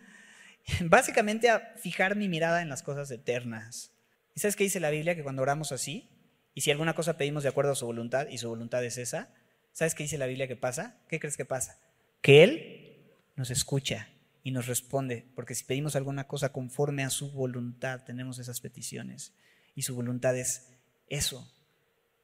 [0.80, 3.92] básicamente a fijar mi mirada en las cosas eternas.
[4.34, 5.14] ¿Y sabes qué dice la Biblia?
[5.14, 6.08] Que cuando oramos así,
[6.54, 9.28] y si alguna cosa pedimos de acuerdo a su voluntad, y su voluntad es esa,
[9.72, 10.96] ¿sabes qué dice la Biblia que pasa?
[11.08, 11.78] ¿Qué crees que pasa?
[12.22, 14.08] Que Él nos escucha
[14.42, 19.32] y nos responde, porque si pedimos alguna cosa conforme a su voluntad, tenemos esas peticiones.
[19.74, 20.70] Y su voluntad es
[21.08, 21.50] eso,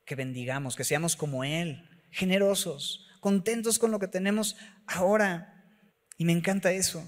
[0.05, 4.57] que bendigamos, que seamos como Él, generosos, contentos con lo que tenemos
[4.87, 5.65] ahora.
[6.17, 7.05] Y me encanta eso.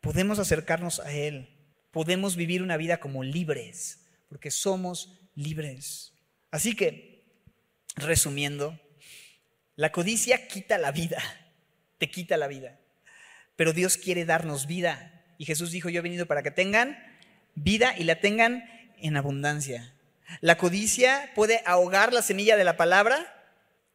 [0.00, 1.48] Podemos acercarnos a Él.
[1.90, 6.14] Podemos vivir una vida como libres, porque somos libres.
[6.50, 7.24] Así que,
[7.96, 8.78] resumiendo,
[9.76, 11.22] la codicia quita la vida,
[11.98, 12.78] te quita la vida.
[13.56, 15.22] pero Dios quiere darnos vida.
[15.38, 16.98] Y Jesús dijo, yo he venido para que tengan
[17.54, 18.64] vida y la tengan
[18.98, 19.94] en abundancia.
[20.40, 23.41] La codicia puede ahogar la semilla de la palabra,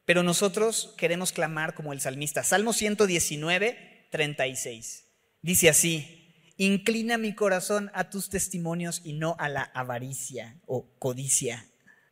[0.08, 2.42] pero nosotros queremos clamar como el salmista.
[2.42, 5.06] Salmo 119, 36.
[5.42, 11.66] Dice así, inclina mi corazón a tus testimonios y no a la avaricia o codicia.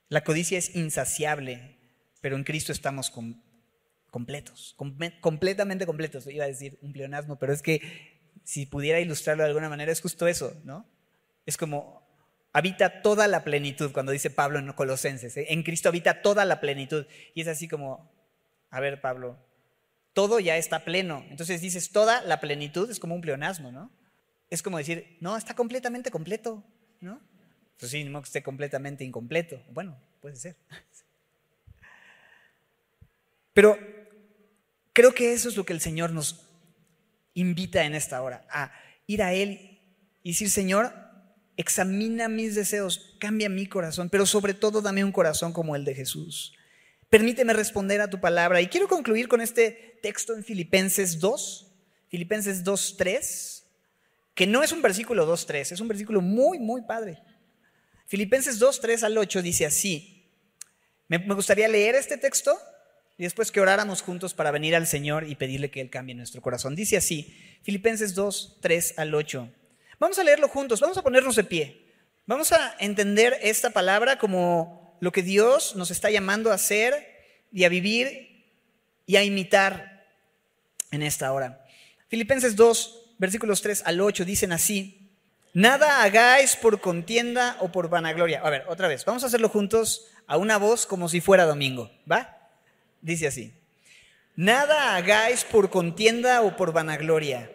[0.09, 1.77] La codicia es insaciable,
[2.19, 3.13] pero en Cristo estamos
[4.11, 4.75] completos,
[5.21, 6.27] completamente completos.
[6.27, 7.79] Iba a decir un pleonasmo, pero es que
[8.43, 10.85] si pudiera ilustrarlo de alguna manera, es justo eso, ¿no?
[11.45, 12.05] Es como
[12.56, 15.36] habita toda la plenitud, cuando dice Pablo en Colosenses.
[15.36, 15.47] ¿eh?
[15.49, 17.06] En Cristo habita toda la plenitud.
[17.34, 18.10] Y es así como,
[18.70, 19.38] a ver, Pablo,
[20.14, 21.26] todo ya está pleno.
[21.30, 23.91] Entonces dices toda la plenitud, es como un pleonasmo, ¿no?
[24.49, 26.64] Es como decir, no, está completamente completo,
[27.01, 27.20] ¿no?
[27.78, 29.62] Pues sí, no que esté completamente incompleto.
[29.72, 30.56] Bueno, puede ser.
[33.53, 33.78] Pero
[34.93, 36.47] creo que eso es lo que el Señor nos
[37.34, 38.72] invita en esta hora, a
[39.08, 39.82] ir a Él
[40.24, 41.05] y decir, Señor,
[41.58, 45.95] examina mis deseos, cambia mi corazón, pero sobre todo dame un corazón como el de
[45.95, 46.53] Jesús.
[47.10, 48.62] Permíteme responder a tu palabra.
[48.62, 51.72] Y quiero concluir con este texto en Filipenses 2,
[52.10, 53.64] Filipenses 2, 3,
[54.34, 57.22] que no es un versículo 2, 3, es un versículo muy, muy padre.
[58.08, 60.30] Filipenses 2, 3 al 8 dice así.
[61.08, 62.58] Me, gustaría leer este texto
[63.18, 66.41] y después que oráramos juntos para venir al Señor y pedirle que Él cambie nuestro
[66.41, 66.76] corazón.
[66.76, 67.34] Dice así,
[67.64, 69.49] Filipenses 2, 3 al 8.
[69.99, 71.85] Vamos a leerlo juntos, vamos a ponernos de pie.
[72.25, 77.15] Vamos a entender esta palabra como lo que Dios nos está llamando a hacer
[77.51, 78.45] y a vivir
[79.05, 80.05] y a imitar
[80.91, 81.65] en esta hora.
[82.09, 85.11] Filipenses 2, versículos 3 al 8 dicen así,
[85.53, 88.41] nada hagáis por contienda o por vanagloria.
[88.41, 91.91] A ver, otra vez, vamos a hacerlo juntos a una voz como si fuera domingo,
[92.11, 92.37] ¿va?
[93.01, 93.53] Dice así,
[94.35, 97.51] nada hagáis por contienda o por vanagloria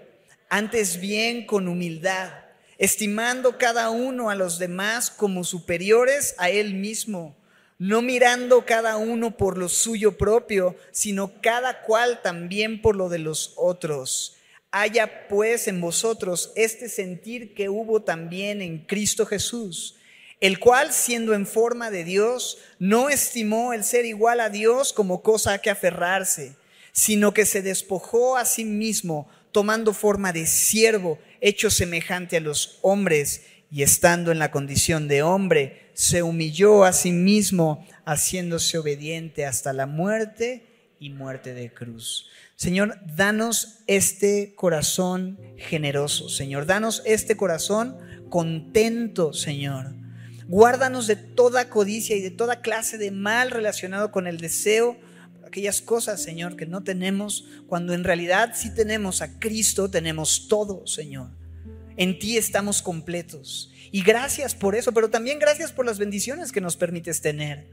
[0.50, 2.32] antes bien con humildad,
[2.76, 7.36] estimando cada uno a los demás como superiores a él mismo,
[7.78, 13.20] no mirando cada uno por lo suyo propio, sino cada cual también por lo de
[13.20, 14.36] los otros.
[14.72, 19.96] Haya pues en vosotros este sentir que hubo también en Cristo Jesús,
[20.40, 25.22] el cual siendo en forma de Dios, no estimó el ser igual a Dios como
[25.22, 26.56] cosa a que aferrarse,
[26.92, 32.78] sino que se despojó a sí mismo tomando forma de siervo, hecho semejante a los
[32.82, 39.46] hombres, y estando en la condición de hombre, se humilló a sí mismo, haciéndose obediente
[39.46, 42.28] hasta la muerte y muerte de cruz.
[42.56, 47.96] Señor, danos este corazón generoso, Señor, danos este corazón
[48.28, 49.94] contento, Señor.
[50.48, 54.98] Guárdanos de toda codicia y de toda clase de mal relacionado con el deseo
[55.50, 60.86] aquellas cosas, Señor, que no tenemos, cuando en realidad si tenemos a Cristo, tenemos todo,
[60.86, 61.28] Señor.
[61.96, 63.72] En ti estamos completos.
[63.90, 67.68] Y gracias por eso, pero también gracias por las bendiciones que nos permites tener.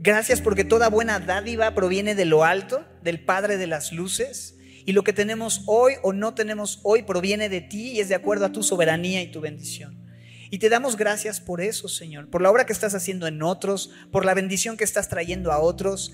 [0.00, 4.56] Gracias porque toda buena dádiva proviene de lo alto, del Padre de las Luces.
[4.84, 8.16] Y lo que tenemos hoy o no tenemos hoy proviene de ti y es de
[8.16, 10.02] acuerdo a tu soberanía y tu bendición.
[10.50, 13.90] Y te damos gracias por eso, Señor, por la obra que estás haciendo en otros,
[14.10, 16.12] por la bendición que estás trayendo a otros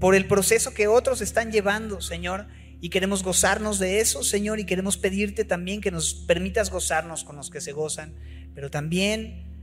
[0.00, 2.46] por el proceso que otros están llevando, Señor.
[2.80, 7.36] Y queremos gozarnos de eso, Señor, y queremos pedirte también que nos permitas gozarnos con
[7.36, 8.14] los que se gozan,
[8.54, 9.54] pero también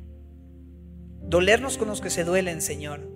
[1.22, 3.08] dolernos con los que se duelen, Señor,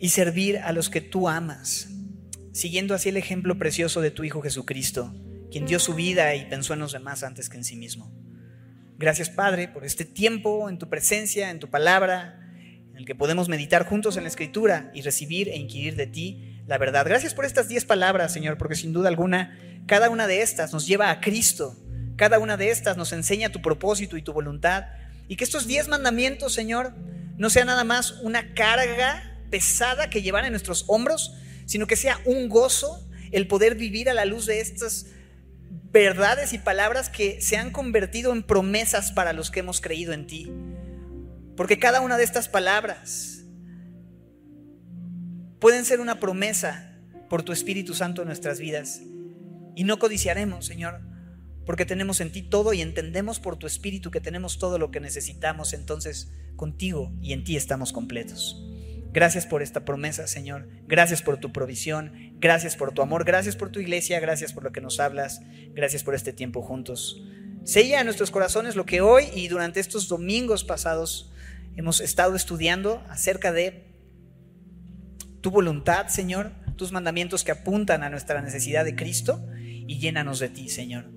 [0.00, 1.88] y servir a los que tú amas,
[2.52, 5.14] siguiendo así el ejemplo precioso de tu Hijo Jesucristo,
[5.52, 8.12] quien dio su vida y pensó en los demás antes que en sí mismo.
[8.98, 12.45] Gracias, Padre, por este tiempo en tu presencia, en tu palabra
[12.96, 16.62] en el que podemos meditar juntos en la Escritura y recibir e inquirir de ti
[16.66, 17.04] la verdad.
[17.04, 19.54] Gracias por estas diez palabras, Señor, porque sin duda alguna,
[19.86, 21.76] cada una de estas nos lleva a Cristo.
[22.16, 24.86] Cada una de estas nos enseña tu propósito y tu voluntad.
[25.28, 26.94] Y que estos diez mandamientos, Señor,
[27.36, 31.34] no sea nada más una carga pesada que llevar en nuestros hombros,
[31.66, 35.08] sino que sea un gozo el poder vivir a la luz de estas
[35.92, 40.26] verdades y palabras que se han convertido en promesas para los que hemos creído en
[40.26, 40.50] ti.
[41.56, 43.44] Porque cada una de estas palabras
[45.58, 46.92] pueden ser una promesa
[47.28, 49.00] por tu Espíritu Santo en nuestras vidas.
[49.74, 51.00] Y no codiciaremos, Señor,
[51.64, 55.00] porque tenemos en ti todo y entendemos por tu Espíritu que tenemos todo lo que
[55.00, 55.72] necesitamos.
[55.72, 58.62] Entonces, contigo y en ti estamos completos.
[59.12, 60.68] Gracias por esta promesa, Señor.
[60.86, 62.12] Gracias por tu provisión.
[62.38, 63.24] Gracias por tu amor.
[63.24, 64.20] Gracias por tu iglesia.
[64.20, 65.40] Gracias por lo que nos hablas.
[65.72, 67.22] Gracias por este tiempo juntos.
[67.64, 71.32] Sella en nuestros corazones lo que hoy y durante estos domingos pasados
[71.76, 73.94] hemos estado estudiando acerca de
[75.40, 80.48] tu voluntad, Señor, tus mandamientos que apuntan a nuestra necesidad de Cristo y llénanos de
[80.48, 81.10] ti, Señor.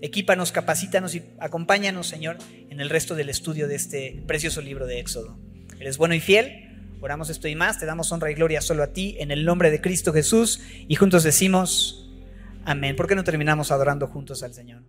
[0.00, 2.38] Equípanos, capacítanos y acompáñanos, Señor,
[2.68, 5.38] en el resto del estudio de este precioso libro de Éxodo.
[5.78, 6.96] Eres bueno y fiel.
[7.00, 7.78] Oramos esto y más.
[7.78, 10.60] Te damos honra y gloria solo a ti, en el nombre de Cristo Jesús.
[10.88, 12.10] Y juntos decimos,
[12.64, 12.96] amén.
[12.96, 14.82] ¿Por qué no terminamos adorando juntos al Señor?